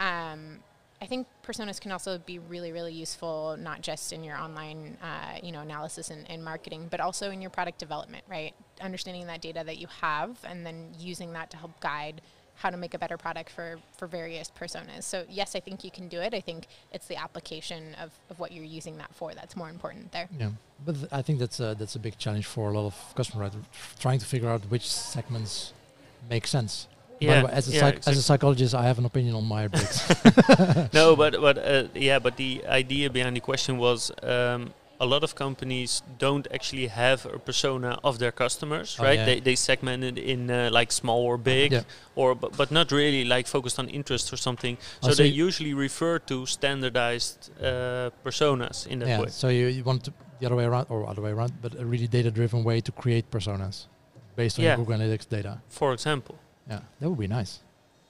Um, 0.00 0.60
I 1.02 1.06
think 1.06 1.26
personas 1.44 1.80
can 1.80 1.90
also 1.90 2.18
be 2.18 2.38
really, 2.38 2.70
really 2.70 2.92
useful, 2.92 3.56
not 3.58 3.80
just 3.80 4.12
in 4.12 4.22
your 4.22 4.36
online, 4.38 4.96
uh, 5.02 5.38
you 5.42 5.50
know, 5.50 5.58
analysis 5.58 6.10
and, 6.10 6.30
and, 6.30 6.44
marketing, 6.44 6.86
but 6.92 7.00
also 7.00 7.32
in 7.32 7.42
your 7.42 7.50
product 7.50 7.78
development, 7.78 8.22
right? 8.30 8.54
Understanding 8.80 9.26
that 9.26 9.40
data 9.40 9.64
that 9.66 9.78
you 9.78 9.88
have 10.00 10.38
and 10.44 10.64
then 10.64 10.92
using 10.96 11.32
that 11.32 11.50
to 11.50 11.56
help 11.56 11.80
guide 11.80 12.20
how 12.62 12.70
to 12.70 12.76
make 12.76 12.94
a 12.94 12.98
better 12.98 13.18
product 13.18 13.50
for, 13.50 13.78
for 13.98 14.06
various 14.06 14.48
personas. 14.50 15.02
So 15.02 15.24
yes, 15.28 15.56
I 15.56 15.60
think 15.60 15.82
you 15.84 15.90
can 15.90 16.06
do 16.08 16.20
it. 16.20 16.32
I 16.32 16.40
think 16.40 16.68
it's 16.92 17.06
the 17.08 17.16
application 17.16 17.94
of, 18.02 18.10
of 18.30 18.38
what 18.38 18.52
you're 18.52 18.72
using 18.78 18.96
that 18.98 19.12
for 19.14 19.34
that's 19.34 19.56
more 19.56 19.68
important 19.68 20.12
there. 20.12 20.28
Yeah, 20.38 20.50
but 20.86 20.94
th- 20.94 21.08
I 21.10 21.22
think 21.22 21.40
that's 21.40 21.58
a, 21.58 21.74
that's 21.78 21.96
a 21.96 21.98
big 21.98 22.16
challenge 22.18 22.46
for 22.46 22.70
a 22.70 22.74
lot 22.78 22.86
of 22.86 22.96
customers, 23.16 23.52
right? 23.54 23.64
trying 23.98 24.20
to 24.20 24.26
figure 24.26 24.48
out 24.48 24.62
which 24.70 24.88
segments 24.88 25.72
make 26.30 26.46
sense. 26.46 26.86
Yeah, 27.18 27.44
way, 27.44 27.50
as 27.52 27.68
a 27.68 27.72
yeah, 27.72 27.80
psych- 27.80 28.08
as 28.08 28.16
a 28.16 28.22
psychologist, 28.22 28.74
I 28.74 28.84
have 28.84 28.98
an 28.98 29.06
opinion 29.06 29.34
on 29.34 29.44
my 29.44 29.68
bricks. 29.74 29.98
no, 30.92 31.16
but 31.22 31.32
but 31.46 31.58
uh, 31.58 31.84
yeah, 31.94 32.18
but 32.18 32.36
the 32.36 32.64
idea 32.66 33.10
behind 33.10 33.36
the 33.36 33.40
question 33.40 33.78
was 33.78 34.10
um, 34.22 34.72
a 35.00 35.06
lot 35.06 35.24
of 35.24 35.34
companies 35.34 36.02
don't 36.18 36.46
actually 36.52 36.86
have 36.86 37.26
a 37.26 37.38
persona 37.38 37.98
of 38.04 38.18
their 38.18 38.32
customers, 38.32 38.96
oh 38.98 39.04
right? 39.04 39.18
Yeah. 39.18 39.26
They, 39.26 39.40
they 39.40 39.56
segment 39.56 40.04
it 40.04 40.18
in 40.18 40.50
uh, 40.50 40.70
like 40.72 40.92
small 40.92 41.22
or 41.24 41.38
big, 41.38 41.72
yeah. 41.72 41.82
or 42.14 42.34
but, 42.34 42.56
but 42.56 42.70
not 42.70 42.92
really 42.92 43.24
like 43.24 43.46
focused 43.46 43.78
on 43.78 43.88
interest 43.88 44.32
or 44.32 44.36
something. 44.36 44.76
Oh, 45.02 45.08
so, 45.08 45.14
so 45.14 45.22
they 45.22 45.28
usually 45.28 45.74
refer 45.74 46.18
to 46.20 46.46
standardized 46.46 47.50
uh, 47.60 48.10
personas 48.24 48.86
in 48.86 49.00
that 49.00 49.08
yeah, 49.08 49.20
way. 49.20 49.28
So 49.28 49.48
you, 49.48 49.66
you 49.66 49.84
want 49.84 50.04
to 50.04 50.12
the 50.40 50.46
other 50.46 50.56
way 50.56 50.64
around, 50.64 50.86
or 50.88 51.08
other 51.08 51.22
way 51.22 51.30
around, 51.30 51.52
but 51.62 51.74
a 51.78 51.86
really 51.86 52.08
data-driven 52.08 52.64
way 52.64 52.80
to 52.80 52.90
create 52.90 53.30
personas 53.30 53.86
based 54.34 54.58
on 54.58 54.64
Google 54.76 54.96
Analytics 54.96 55.28
data. 55.28 55.60
For 55.68 55.92
example. 55.92 56.36
Yeah, 56.68 56.80
that 56.98 57.08
would 57.08 57.18
be 57.18 57.28
nice. 57.28 57.60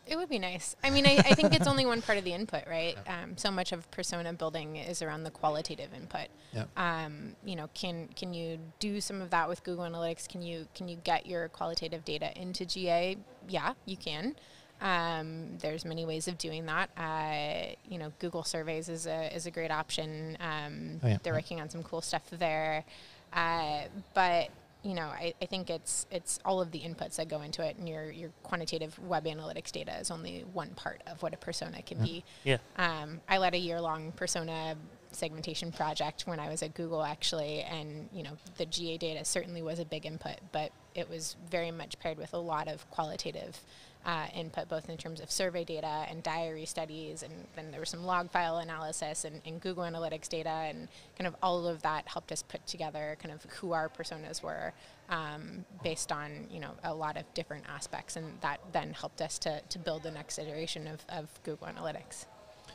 It 0.06 0.16
would 0.16 0.28
be 0.28 0.38
nice. 0.38 0.74
I 0.82 0.90
mean, 0.90 1.06
I, 1.06 1.16
I 1.18 1.34
think 1.34 1.54
it's 1.54 1.66
only 1.66 1.86
one 1.86 2.02
part 2.02 2.18
of 2.18 2.24
the 2.24 2.32
input, 2.32 2.64
right? 2.68 2.96
Um, 3.06 3.36
so 3.36 3.50
much 3.50 3.70
of 3.72 3.88
persona 3.92 4.32
building 4.32 4.76
is 4.76 5.00
around 5.00 5.22
the 5.22 5.30
qualitative 5.30 5.94
input. 5.94 6.26
Yeah. 6.52 6.64
Um, 6.76 7.36
you 7.44 7.54
know, 7.54 7.68
can 7.74 8.08
can 8.16 8.34
you 8.34 8.58
do 8.80 9.00
some 9.00 9.22
of 9.22 9.30
that 9.30 9.48
with 9.48 9.62
Google 9.62 9.84
Analytics? 9.84 10.28
Can 10.28 10.42
you 10.42 10.66
can 10.74 10.88
you 10.88 10.96
get 11.04 11.26
your 11.26 11.48
qualitative 11.48 12.04
data 12.04 12.36
into 12.40 12.66
GA? 12.66 13.16
Yeah, 13.48 13.74
you 13.86 13.96
can. 13.96 14.34
Um, 14.80 15.58
there's 15.58 15.84
many 15.84 16.04
ways 16.04 16.26
of 16.26 16.36
doing 16.36 16.66
that. 16.66 16.90
Uh, 16.96 17.74
you 17.88 17.98
know, 17.98 18.12
Google 18.18 18.42
Surveys 18.42 18.88
is 18.88 19.06
a 19.06 19.34
is 19.34 19.46
a 19.46 19.50
great 19.52 19.70
option. 19.70 20.36
Um, 20.40 21.00
oh, 21.04 21.08
yeah. 21.08 21.18
They're 21.22 21.34
working 21.34 21.60
on 21.60 21.70
some 21.70 21.84
cool 21.84 22.00
stuff 22.00 22.22
there. 22.30 22.84
Uh, 23.32 23.82
but 24.14 24.50
you 24.82 24.94
know, 24.94 25.06
I, 25.06 25.34
I 25.40 25.46
think 25.46 25.70
it's 25.70 26.06
it's 26.10 26.40
all 26.44 26.60
of 26.60 26.72
the 26.72 26.80
inputs 26.80 27.16
that 27.16 27.28
go 27.28 27.42
into 27.42 27.64
it, 27.64 27.76
and 27.76 27.88
your 27.88 28.10
your 28.10 28.30
quantitative 28.42 28.98
web 28.98 29.24
analytics 29.26 29.70
data 29.70 29.96
is 29.98 30.10
only 30.10 30.44
one 30.52 30.70
part 30.70 31.02
of 31.06 31.22
what 31.22 31.32
a 31.34 31.36
persona 31.36 31.82
can 31.82 31.98
yeah. 31.98 32.04
be. 32.04 32.24
Yeah. 32.44 32.58
Um, 32.76 33.20
I 33.28 33.38
led 33.38 33.54
a 33.54 33.58
year 33.58 33.80
long 33.80 34.12
persona 34.12 34.76
segmentation 35.12 35.70
project 35.70 36.26
when 36.26 36.40
I 36.40 36.48
was 36.48 36.62
at 36.62 36.74
Google 36.74 37.02
actually, 37.02 37.62
and 37.62 38.08
you 38.12 38.22
know 38.22 38.36
the 38.56 38.66
GA 38.66 38.98
data 38.98 39.24
certainly 39.24 39.62
was 39.62 39.78
a 39.78 39.84
big 39.84 40.04
input, 40.04 40.38
but 40.50 40.72
it 40.94 41.08
was 41.08 41.36
very 41.50 41.70
much 41.70 41.98
paired 41.98 42.18
with 42.18 42.34
a 42.34 42.38
lot 42.38 42.68
of 42.68 42.88
qualitative 42.90 43.60
uh, 44.04 44.26
input, 44.34 44.68
both 44.68 44.88
in 44.88 44.96
terms 44.96 45.20
of 45.20 45.30
survey 45.30 45.64
data 45.64 46.04
and 46.08 46.22
diary 46.22 46.66
studies, 46.66 47.22
and 47.22 47.32
then 47.54 47.70
there 47.70 47.78
was 47.78 47.88
some 47.88 48.04
log 48.04 48.30
file 48.30 48.58
analysis 48.58 49.24
and, 49.24 49.40
and, 49.46 49.60
Google 49.60 49.84
Analytics 49.84 50.28
data, 50.28 50.48
and 50.48 50.88
kind 51.16 51.28
of 51.28 51.36
all 51.42 51.68
of 51.68 51.82
that 51.82 52.08
helped 52.08 52.32
us 52.32 52.42
put 52.42 52.66
together 52.66 53.16
kind 53.22 53.32
of 53.32 53.44
who 53.52 53.72
our 53.72 53.88
personas 53.88 54.42
were 54.42 54.72
um, 55.08 55.64
based 55.84 56.10
on 56.10 56.46
you 56.50 56.58
know 56.58 56.72
a 56.82 56.92
lot 56.92 57.16
of 57.16 57.22
different 57.34 57.64
aspects, 57.68 58.16
and 58.16 58.26
that 58.40 58.60
then 58.72 58.92
helped 58.92 59.22
us 59.22 59.38
to, 59.38 59.60
to 59.68 59.78
build 59.78 60.02
the 60.02 60.10
next 60.10 60.38
iteration 60.38 60.88
of, 60.88 61.04
of 61.08 61.28
Google 61.44 61.68
Analytics. 61.68 62.26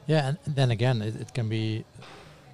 Yeah, 0.05 0.29
and 0.45 0.55
then 0.55 0.71
again, 0.71 1.01
it, 1.01 1.15
it 1.19 1.33
can 1.33 1.49
be 1.49 1.83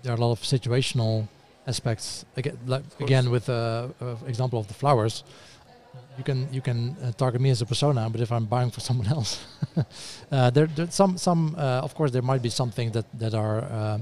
there 0.02 0.14
are 0.14 0.18
a 0.18 0.20
lot 0.20 0.32
of 0.32 0.42
situational 0.42 1.28
aspects. 1.68 2.26
Again, 2.36 2.58
like 2.66 2.84
again 3.00 3.30
with 3.30 3.50
uh, 3.50 3.90
uh, 4.02 4.16
example 4.26 4.60
of 4.60 4.68
the 4.68 4.74
flowers 4.74 5.24
you 6.18 6.24
can 6.24 6.48
you 6.54 6.62
can 6.62 6.96
uh, 7.02 7.12
target 7.12 7.42
me 7.42 7.50
as 7.50 7.62
a 7.62 7.66
persona, 7.66 8.10
but 8.10 8.22
if 8.22 8.32
I'm 8.32 8.46
buying 8.46 8.72
for 8.72 8.80
someone 8.90 9.08
else, 9.08 9.44
uh, 10.32 10.50
there 10.50 10.68
there's 10.68 10.94
some 10.94 11.18
some 11.18 11.56
uh, 11.58 11.82
of 11.84 11.94
course 11.96 12.12
there 12.12 12.22
might 12.22 12.42
be 12.42 12.50
something 12.50 12.92
that 12.92 13.06
that 13.20 13.34
are 13.34 13.64
uh, 13.64 14.00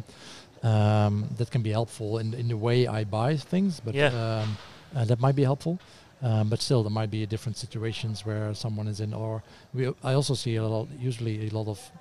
um, 0.67 1.27
that 1.37 1.51
can 1.51 1.61
be 1.61 1.71
helpful 1.71 2.19
in 2.19 2.33
in 2.33 2.47
the 2.47 2.57
way 2.57 2.87
I 2.87 3.03
buy 3.03 3.37
things, 3.37 3.79
but 3.79 3.95
yeah. 3.95 4.07
um, 4.07 4.57
uh, 4.95 5.05
that 5.05 5.19
might 5.19 5.35
be 5.35 5.43
helpful. 5.43 5.79
Um, 6.23 6.49
but 6.49 6.61
still, 6.61 6.83
there 6.83 6.91
might 6.91 7.09
be 7.09 7.25
different 7.25 7.57
situations 7.57 8.25
where 8.25 8.53
someone 8.53 8.87
is 8.87 8.99
in, 8.99 9.13
or 9.13 9.41
we. 9.73 9.87
I 10.03 10.13
also 10.13 10.35
see 10.35 10.55
a 10.57 10.63
lot, 10.63 10.87
usually 10.99 11.47
a 11.47 11.49
lot 11.49 11.67
of 11.67 11.91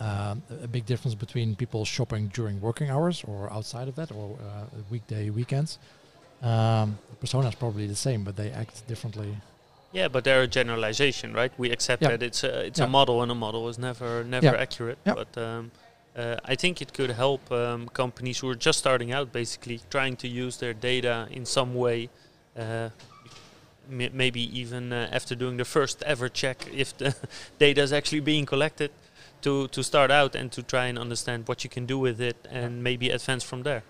um, 0.00 0.42
a 0.62 0.66
big 0.66 0.84
difference 0.84 1.14
between 1.14 1.54
people 1.54 1.84
shopping 1.84 2.28
during 2.34 2.60
working 2.60 2.90
hours 2.90 3.22
or 3.24 3.52
outside 3.52 3.86
of 3.86 3.94
that, 3.94 4.10
or 4.10 4.36
uh, 4.40 4.64
weekday 4.90 5.30
weekends. 5.30 5.78
Um, 6.46 6.98
the 7.10 7.16
persona 7.16 7.48
is 7.48 7.54
probably 7.54 7.86
the 7.86 7.96
same, 7.96 8.22
but 8.22 8.36
they 8.36 8.50
act 8.50 8.86
differently. 8.86 9.36
Yeah, 9.92 10.08
but 10.08 10.24
they're 10.24 10.42
a 10.42 10.46
generalization, 10.60 11.32
right? 11.32 11.52
We 11.58 11.70
accept 11.70 12.02
that 12.02 12.22
it's 12.22 12.44
a, 12.44 12.66
it's 12.66 12.78
a 12.80 12.88
model, 12.98 13.22
and 13.22 13.30
a 13.32 13.34
model 13.34 13.68
is 13.68 13.78
never 13.78 14.24
never 14.24 14.46
accurate. 14.64 14.98
But 15.14 15.38
um, 15.38 15.70
uh, 16.16 16.36
I 16.44 16.54
think 16.54 16.80
it 16.80 16.92
could 16.92 17.10
help 17.10 17.50
um, 17.50 17.88
companies 17.88 18.38
who 18.40 18.48
are 18.48 18.54
just 18.68 18.78
starting 18.78 19.10
out, 19.12 19.32
basically 19.32 19.80
trying 19.90 20.16
to 20.16 20.28
use 20.28 20.58
their 20.58 20.74
data 20.74 21.26
in 21.30 21.44
some 21.46 21.74
way. 21.74 22.08
Uh, 22.56 22.90
maybe 23.88 24.42
even 24.60 24.92
uh, 24.92 25.08
after 25.12 25.36
doing 25.36 25.56
the 25.58 25.64
first 25.64 26.02
ever 26.02 26.28
check 26.28 26.66
if 26.72 26.96
the 26.98 27.14
data 27.58 27.80
is 27.82 27.92
actually 27.92 28.20
being 28.20 28.46
collected, 28.46 28.90
to 29.42 29.68
to 29.68 29.82
start 29.82 30.10
out 30.10 30.34
and 30.34 30.50
to 30.52 30.62
try 30.62 30.86
and 30.86 30.98
understand 30.98 31.48
what 31.48 31.64
you 31.64 31.70
can 31.70 31.86
do 31.86 31.98
with 31.98 32.20
it, 32.20 32.36
and 32.50 32.82
maybe 32.82 33.10
advance 33.10 33.44
from 33.44 33.62
there. 33.62 33.82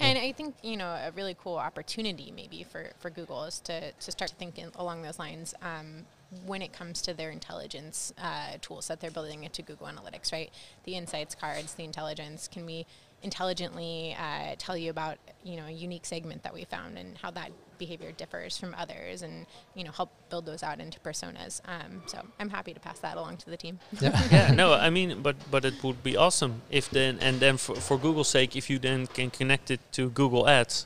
And 0.00 0.18
I 0.18 0.32
think 0.32 0.54
you 0.62 0.76
know 0.76 0.88
a 0.88 1.10
really 1.14 1.36
cool 1.38 1.56
opportunity 1.56 2.32
maybe 2.34 2.64
for, 2.64 2.90
for 2.98 3.10
Google 3.10 3.44
is 3.44 3.60
to, 3.60 3.92
to 3.92 4.10
start 4.10 4.32
thinking 4.38 4.70
along 4.76 5.02
those 5.02 5.18
lines 5.18 5.54
um, 5.62 6.04
when 6.46 6.62
it 6.62 6.72
comes 6.72 7.02
to 7.02 7.14
their 7.14 7.30
intelligence 7.30 8.12
uh, 8.18 8.56
tools 8.60 8.88
that 8.88 9.00
they're 9.00 9.10
building 9.10 9.44
into 9.44 9.62
Google 9.62 9.86
Analytics, 9.86 10.32
right? 10.32 10.50
The 10.84 10.94
insights 10.94 11.34
cards, 11.34 11.74
the 11.74 11.84
intelligence. 11.84 12.48
Can 12.48 12.64
we 12.64 12.86
intelligently 13.22 14.16
uh, 14.18 14.54
tell 14.58 14.76
you 14.76 14.90
about 14.90 15.18
you 15.44 15.56
know 15.56 15.66
a 15.66 15.70
unique 15.70 16.06
segment 16.06 16.42
that 16.42 16.54
we 16.54 16.64
found 16.64 16.98
and 16.98 17.16
how 17.18 17.30
that 17.30 17.50
behavior 17.84 18.10
differs 18.22 18.52
from 18.60 18.70
others 18.82 19.16
and 19.26 19.34
you 19.78 19.84
know 19.84 19.92
help 20.00 20.10
build 20.30 20.44
those 20.50 20.62
out 20.68 20.78
into 20.84 20.98
personas. 21.08 21.52
Um, 21.74 21.92
so 22.12 22.18
i'm 22.38 22.50
happy 22.58 22.72
to 22.78 22.82
pass 22.88 22.98
that 23.06 23.14
along 23.20 23.34
to 23.44 23.48
the 23.54 23.60
team. 23.64 23.74
Yeah. 24.04 24.12
yeah 24.36 24.48
no 24.62 24.66
i 24.88 24.88
mean 24.96 25.10
but 25.26 25.36
but 25.54 25.62
it 25.70 25.76
would 25.84 26.00
be 26.10 26.14
awesome 26.26 26.54
if 26.78 26.84
then 26.98 27.12
and 27.26 27.34
then 27.44 27.54
for, 27.64 27.74
for 27.86 27.96
google's 28.04 28.30
sake 28.38 28.52
if 28.60 28.64
you 28.70 28.78
then 28.88 28.98
can 29.18 29.28
connect 29.38 29.66
it 29.74 29.82
to 29.96 30.02
google 30.20 30.44
ads. 30.58 30.76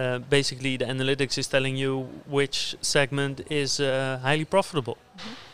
Uh, 0.00 0.18
basically 0.38 0.72
the 0.80 0.86
analytics 0.94 1.34
is 1.42 1.46
telling 1.54 1.74
you 1.82 1.90
which 2.38 2.58
segment 2.94 3.36
is 3.64 3.70
uh, 3.80 4.18
highly 4.26 4.46
profitable. 4.56 4.96
Mm-hmm. 4.96 5.46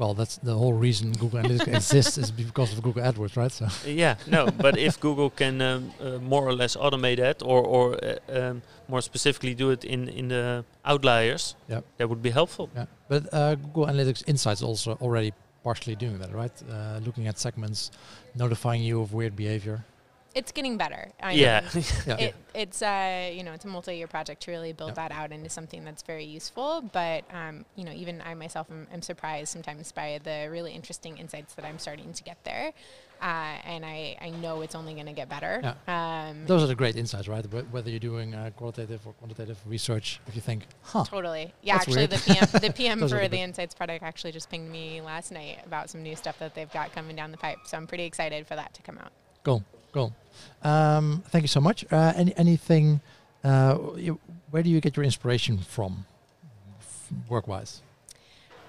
Well, 0.00 0.14
that's 0.14 0.38
the 0.38 0.56
whole 0.56 0.72
reason 0.72 1.12
Google 1.12 1.40
Analytics 1.40 1.74
exists 1.80 2.16
is 2.16 2.30
because 2.30 2.72
of 2.72 2.82
Google 2.82 3.02
AdWords, 3.02 3.36
right? 3.36 3.52
So 3.52 3.68
yeah, 3.86 4.14
no, 4.26 4.46
but 4.46 4.78
if 4.78 4.98
Google 4.98 5.28
can 5.28 5.60
um, 5.60 5.92
uh, 6.00 6.16
more 6.16 6.48
or 6.48 6.54
less 6.54 6.74
automate 6.74 7.18
that, 7.18 7.42
or 7.42 7.60
or 7.62 7.84
uh, 8.02 8.16
um, 8.38 8.62
more 8.90 9.02
specifically 9.02 9.54
do 9.54 9.70
it 9.70 9.84
in 9.84 10.08
in 10.08 10.28
the 10.28 10.64
outliers, 10.84 11.54
yeah, 11.68 11.80
that 11.96 12.08
would 12.08 12.22
be 12.22 12.30
helpful. 12.30 12.68
Yeah, 12.74 12.86
but 13.08 13.22
uh, 13.32 13.54
Google 13.54 13.86
Analytics 13.86 14.22
Insights 14.26 14.62
also 14.62 14.98
already 15.00 15.32
partially 15.62 15.96
doing 15.96 16.18
that, 16.18 16.32
right? 16.34 16.52
Uh, 16.70 17.00
looking 17.06 17.26
at 17.28 17.38
segments, 17.38 17.90
notifying 18.34 18.82
you 18.82 19.00
of 19.02 19.12
weird 19.12 19.36
behavior 19.36 19.84
it's 20.34 20.52
getting 20.52 20.76
better. 20.76 21.10
I 21.20 21.32
yeah. 21.32 21.68
yeah. 22.06 22.16
It, 22.16 22.34
it's 22.54 22.82
uh, 22.82 23.30
you 23.32 23.42
know 23.42 23.52
it's 23.52 23.64
a 23.64 23.68
multi-year 23.68 24.06
project 24.06 24.42
to 24.44 24.50
really 24.50 24.72
build 24.72 24.94
that 24.94 25.10
out 25.10 25.32
into 25.32 25.48
something 25.48 25.84
that's 25.84 26.02
very 26.02 26.24
useful. 26.24 26.82
But 26.92 27.24
um, 27.32 27.64
you 27.76 27.84
know 27.84 27.92
even 27.92 28.22
I 28.24 28.34
myself 28.34 28.70
am, 28.70 28.86
am, 28.92 29.02
surprised 29.02 29.52
sometimes 29.52 29.90
by 29.92 30.20
the 30.22 30.48
really 30.50 30.72
interesting 30.72 31.18
insights 31.18 31.54
that 31.54 31.64
I'm 31.64 31.78
starting 31.78 32.12
to 32.12 32.22
get 32.22 32.42
there. 32.44 32.72
Uh, 33.20 33.58
and 33.64 33.84
I, 33.84 34.16
I 34.20 34.30
know 34.30 34.62
it's 34.62 34.74
only 34.74 34.94
going 34.94 35.06
to 35.06 35.12
get 35.12 35.28
better. 35.28 35.60
Yeah. 35.62 36.28
Um, 36.28 36.46
Those 36.46 36.62
are 36.62 36.66
the 36.66 36.74
great 36.74 36.96
insights, 36.96 37.28
right? 37.28 37.44
Whether 37.70 37.90
you're 37.90 37.98
doing 37.98 38.34
uh, 38.34 38.50
qualitative 38.56 39.06
or 39.06 39.12
quantitative 39.14 39.58
research, 39.66 40.20
if 40.26 40.34
you 40.34 40.40
think, 40.40 40.64
huh. 40.82 41.04
Totally. 41.04 41.52
Yeah, 41.62 41.76
actually, 41.76 42.06
the 42.06 42.18
PM, 42.18 42.48
the 42.60 42.72
PM 42.76 42.98
for 43.00 43.28
the 43.28 43.40
Insights 43.40 43.74
product 43.74 44.02
actually 44.02 44.32
just 44.32 44.48
pinged 44.50 44.70
me 44.70 45.00
last 45.02 45.32
night 45.32 45.58
about 45.66 45.90
some 45.90 46.02
new 46.02 46.16
stuff 46.16 46.38
that 46.38 46.54
they've 46.54 46.72
got 46.72 46.92
coming 46.92 47.14
down 47.14 47.30
the 47.30 47.36
pipe. 47.36 47.58
So 47.64 47.76
I'm 47.76 47.86
pretty 47.86 48.04
excited 48.04 48.46
for 48.46 48.56
that 48.56 48.72
to 48.74 48.82
come 48.82 48.96
out. 48.98 49.12
Cool. 49.44 49.64
Cool. 49.92 50.14
Um, 50.62 51.22
thank 51.28 51.42
you 51.42 51.48
so 51.48 51.60
much. 51.60 51.84
Uh, 51.90 52.12
any 52.16 52.36
anything? 52.36 53.00
Uh, 53.42 53.78
you, 53.96 54.18
where 54.50 54.62
do 54.62 54.70
you 54.70 54.80
get 54.80 54.96
your 54.96 55.04
inspiration 55.04 55.58
from, 55.58 56.06
work-wise? 57.28 57.82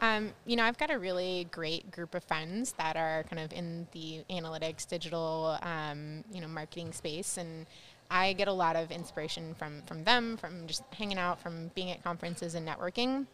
Um, 0.01 0.31
you 0.47 0.55
know, 0.55 0.63
I've 0.63 0.79
got 0.79 0.89
a 0.89 0.97
really 0.97 1.47
great 1.51 1.91
group 1.91 2.15
of 2.15 2.23
friends 2.23 2.73
that 2.73 2.97
are 2.97 3.23
kind 3.29 3.39
of 3.39 3.53
in 3.53 3.87
the 3.91 4.23
analytics, 4.31 4.87
digital, 4.87 5.59
um, 5.61 6.23
you 6.33 6.41
know, 6.41 6.47
marketing 6.47 6.91
space, 6.91 7.37
and 7.37 7.67
I 8.09 8.33
get 8.33 8.47
a 8.47 8.53
lot 8.53 8.75
of 8.75 8.91
inspiration 8.91 9.53
from 9.53 9.83
from 9.85 10.03
them, 10.03 10.37
from 10.37 10.65
just 10.65 10.83
hanging 10.97 11.19
out, 11.19 11.39
from 11.39 11.69
being 11.75 11.91
at 11.91 12.03
conferences 12.03 12.55
and 12.55 12.67
networking, 12.67 13.27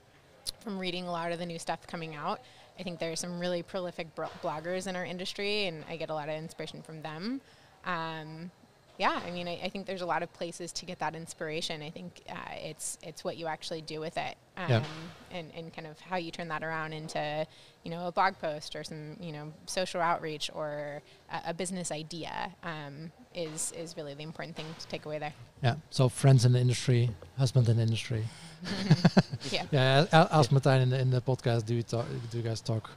from 0.59 0.77
reading 0.77 1.07
a 1.07 1.11
lot 1.11 1.31
of 1.31 1.39
the 1.39 1.45
new 1.45 1.57
stuff 1.57 1.87
coming 1.87 2.15
out. 2.15 2.41
I 2.77 2.83
think 2.83 2.99
there 2.99 3.11
are 3.13 3.15
some 3.15 3.39
really 3.39 3.63
prolific 3.63 4.13
bloggers 4.15 4.87
in 4.87 4.95
our 4.97 5.05
industry, 5.05 5.67
and 5.67 5.85
I 5.89 5.95
get 5.95 6.09
a 6.09 6.13
lot 6.13 6.27
of 6.27 6.35
inspiration 6.35 6.81
from 6.81 7.01
them 7.01 7.41
um, 7.87 8.51
yeah, 8.97 9.19
I 9.25 9.31
mean, 9.31 9.47
I, 9.47 9.59
I, 9.63 9.69
think 9.69 9.85
there's 9.85 10.01
a 10.01 10.05
lot 10.05 10.23
of 10.23 10.33
places 10.33 10.71
to 10.73 10.85
get 10.85 10.99
that 10.99 11.15
inspiration. 11.15 11.83
I 11.83 11.91
think 11.91 12.21
uh, 12.29 12.35
it's 12.55 12.97
it's 13.03 13.23
what 13.23 13.37
you 13.37 13.45
actually 13.45 13.81
do 13.81 13.99
with 13.99 14.17
it, 14.17 14.35
um, 14.57 14.69
yeah. 14.69 14.83
and 15.31 15.51
and 15.55 15.73
kind 15.73 15.87
of 15.87 15.99
how 15.99 16.17
you 16.17 16.31
turn 16.31 16.47
that 16.47 16.63
around 16.63 16.93
into, 16.93 17.45
you 17.83 17.91
know, 17.91 18.07
a 18.07 18.11
blog 18.11 18.39
post 18.39 18.75
or 18.75 18.83
some 18.83 19.15
you 19.19 19.31
know 19.31 19.53
social 19.67 20.01
outreach 20.01 20.49
or 20.53 21.01
a, 21.31 21.49
a 21.49 21.53
business 21.53 21.91
idea 21.91 22.51
um, 22.63 23.11
is 23.35 23.71
is 23.77 23.95
really 23.95 24.15
the 24.15 24.23
important 24.23 24.55
thing 24.55 24.65
to 24.79 24.87
take 24.87 25.05
away 25.05 25.19
there. 25.19 25.33
Yeah. 25.61 25.75
So 25.91 26.09
friends 26.09 26.43
in 26.45 26.53
the 26.53 26.59
industry, 26.59 27.11
husband 27.37 27.69
in 27.69 27.77
the 27.77 27.83
industry. 27.83 28.23
yeah. 29.51 29.63
Yeah. 29.71 30.05
Ask 30.11 30.49
Martijn 30.49 30.81
in 30.81 30.89
the 30.89 30.99
in 30.99 31.11
the 31.11 31.21
podcast. 31.21 31.65
Do 31.67 31.75
you 31.75 31.83
talk? 31.83 32.07
Do 32.31 32.37
you 32.37 32.43
guys 32.43 32.61
talk? 32.61 32.89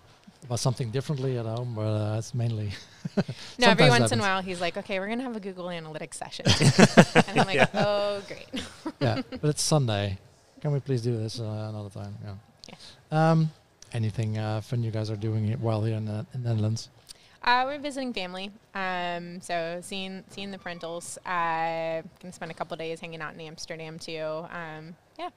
About 0.45 0.59
something 0.59 0.91
differently 0.91 1.39
at 1.39 1.47
home, 1.47 1.75
but 1.75 1.83
uh, 1.83 2.19
it's 2.19 2.35
mainly. 2.35 2.71
no, 3.59 3.69
every 3.69 3.89
once 3.89 3.95
happens. 3.95 4.13
in 4.13 4.21
a 4.21 4.23
while 4.23 4.43
he's 4.43 4.61
like, 4.61 4.77
"Okay, 4.77 4.99
we're 4.99 5.09
gonna 5.09 5.23
have 5.23 5.37
a 5.37 5.41
Google 5.41 5.67
Analytics 5.67 6.15
session," 6.15 6.47
and 7.29 7.41
I'm 7.41 7.47
like, 7.47 7.57
yeah. 7.57 7.67
"Oh, 7.75 8.23
great." 8.27 8.49
yeah, 9.01 9.23
but 9.31 9.51
it's 9.51 9.63
Sunday. 9.63 10.19
Can 10.61 10.73
we 10.73 10.81
please 10.81 11.03
do 11.03 11.17
this 11.17 11.41
uh, 11.41 11.69
another 11.71 11.91
time? 11.91 12.15
Yeah. 12.25 12.35
yeah. 12.69 13.31
Um, 13.31 13.51
anything 13.93 14.39
uh, 14.39 14.61
fun 14.61 14.83
you 14.83 14.91
guys 14.91 15.11
are 15.11 15.17
doing 15.17 15.53
while 15.61 15.83
here 15.83 15.97
in 15.97 16.05
the, 16.05 16.27
in 16.35 16.43
the 16.43 16.51
Netherlands? 16.51 16.91
Uh, 17.43 17.63
we're 17.65 17.79
visiting 17.79 18.13
family, 18.13 18.51
um, 18.75 19.41
so 19.41 19.79
seeing 19.83 20.23
seeing 20.29 20.51
the 20.51 20.59
parentals. 20.59 21.17
Uh, 21.25 22.03
gonna 22.21 22.33
spend 22.33 22.51
a 22.51 22.55
couple 22.55 22.77
days 22.77 23.01
hanging 23.01 23.23
out 23.23 23.35
in 23.35 23.41
Amsterdam 23.41 23.99
too. 23.99 24.45
Um, 24.51 24.95
yeah, 25.19 25.31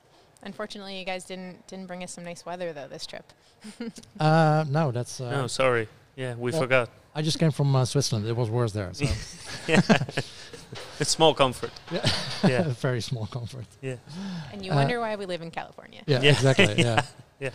Unfortunately, 0.45 0.99
you 0.99 1.05
guys 1.05 1.23
didn't 1.23 1.65
didn't 1.67 1.87
bring 1.87 2.03
us 2.03 2.11
some 2.11 2.23
nice 2.23 2.45
weather 2.45 2.73
though 2.73 2.87
this 2.87 3.05
trip. 3.05 3.31
uh, 4.19 4.65
no, 4.69 4.91
that's. 4.91 5.21
Uh, 5.21 5.31
no, 5.31 5.47
sorry. 5.47 5.87
Yeah, 6.15 6.35
we 6.35 6.51
well, 6.51 6.61
forgot. 6.61 6.89
I 7.15 7.21
just 7.21 7.39
came 7.39 7.51
from 7.51 7.75
uh, 7.75 7.85
Switzerland. 7.85 8.27
It 8.27 8.35
was 8.35 8.49
worse 8.49 8.71
there. 8.71 8.93
So. 8.93 9.05
yeah. 9.67 9.81
it's 10.99 11.11
small 11.11 11.33
comfort. 11.33 11.71
Yeah. 11.91 12.09
yeah. 12.43 12.63
Very 12.79 13.01
small 13.01 13.27
comfort. 13.27 13.65
Yeah. 13.81 13.95
And 14.51 14.65
you 14.65 14.71
wonder 14.71 14.99
why 14.99 15.15
we 15.15 15.25
live 15.25 15.41
in 15.41 15.51
California. 15.51 16.01
Yeah, 16.05 16.21
yeah. 16.21 16.31
exactly. 16.31 16.73
yeah. 16.77 17.01
yeah. 17.39 17.49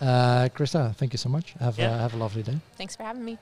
Uh, 0.00 0.48
Krista, 0.48 0.94
thank 0.96 1.12
you 1.12 1.18
so 1.18 1.28
much. 1.28 1.54
Have, 1.60 1.78
yeah. 1.78 1.92
uh, 1.92 1.98
have 1.98 2.14
a 2.14 2.16
lovely 2.16 2.42
day. 2.42 2.58
Thanks 2.76 2.96
for 2.96 3.04
having 3.04 3.24
me. 3.24 3.38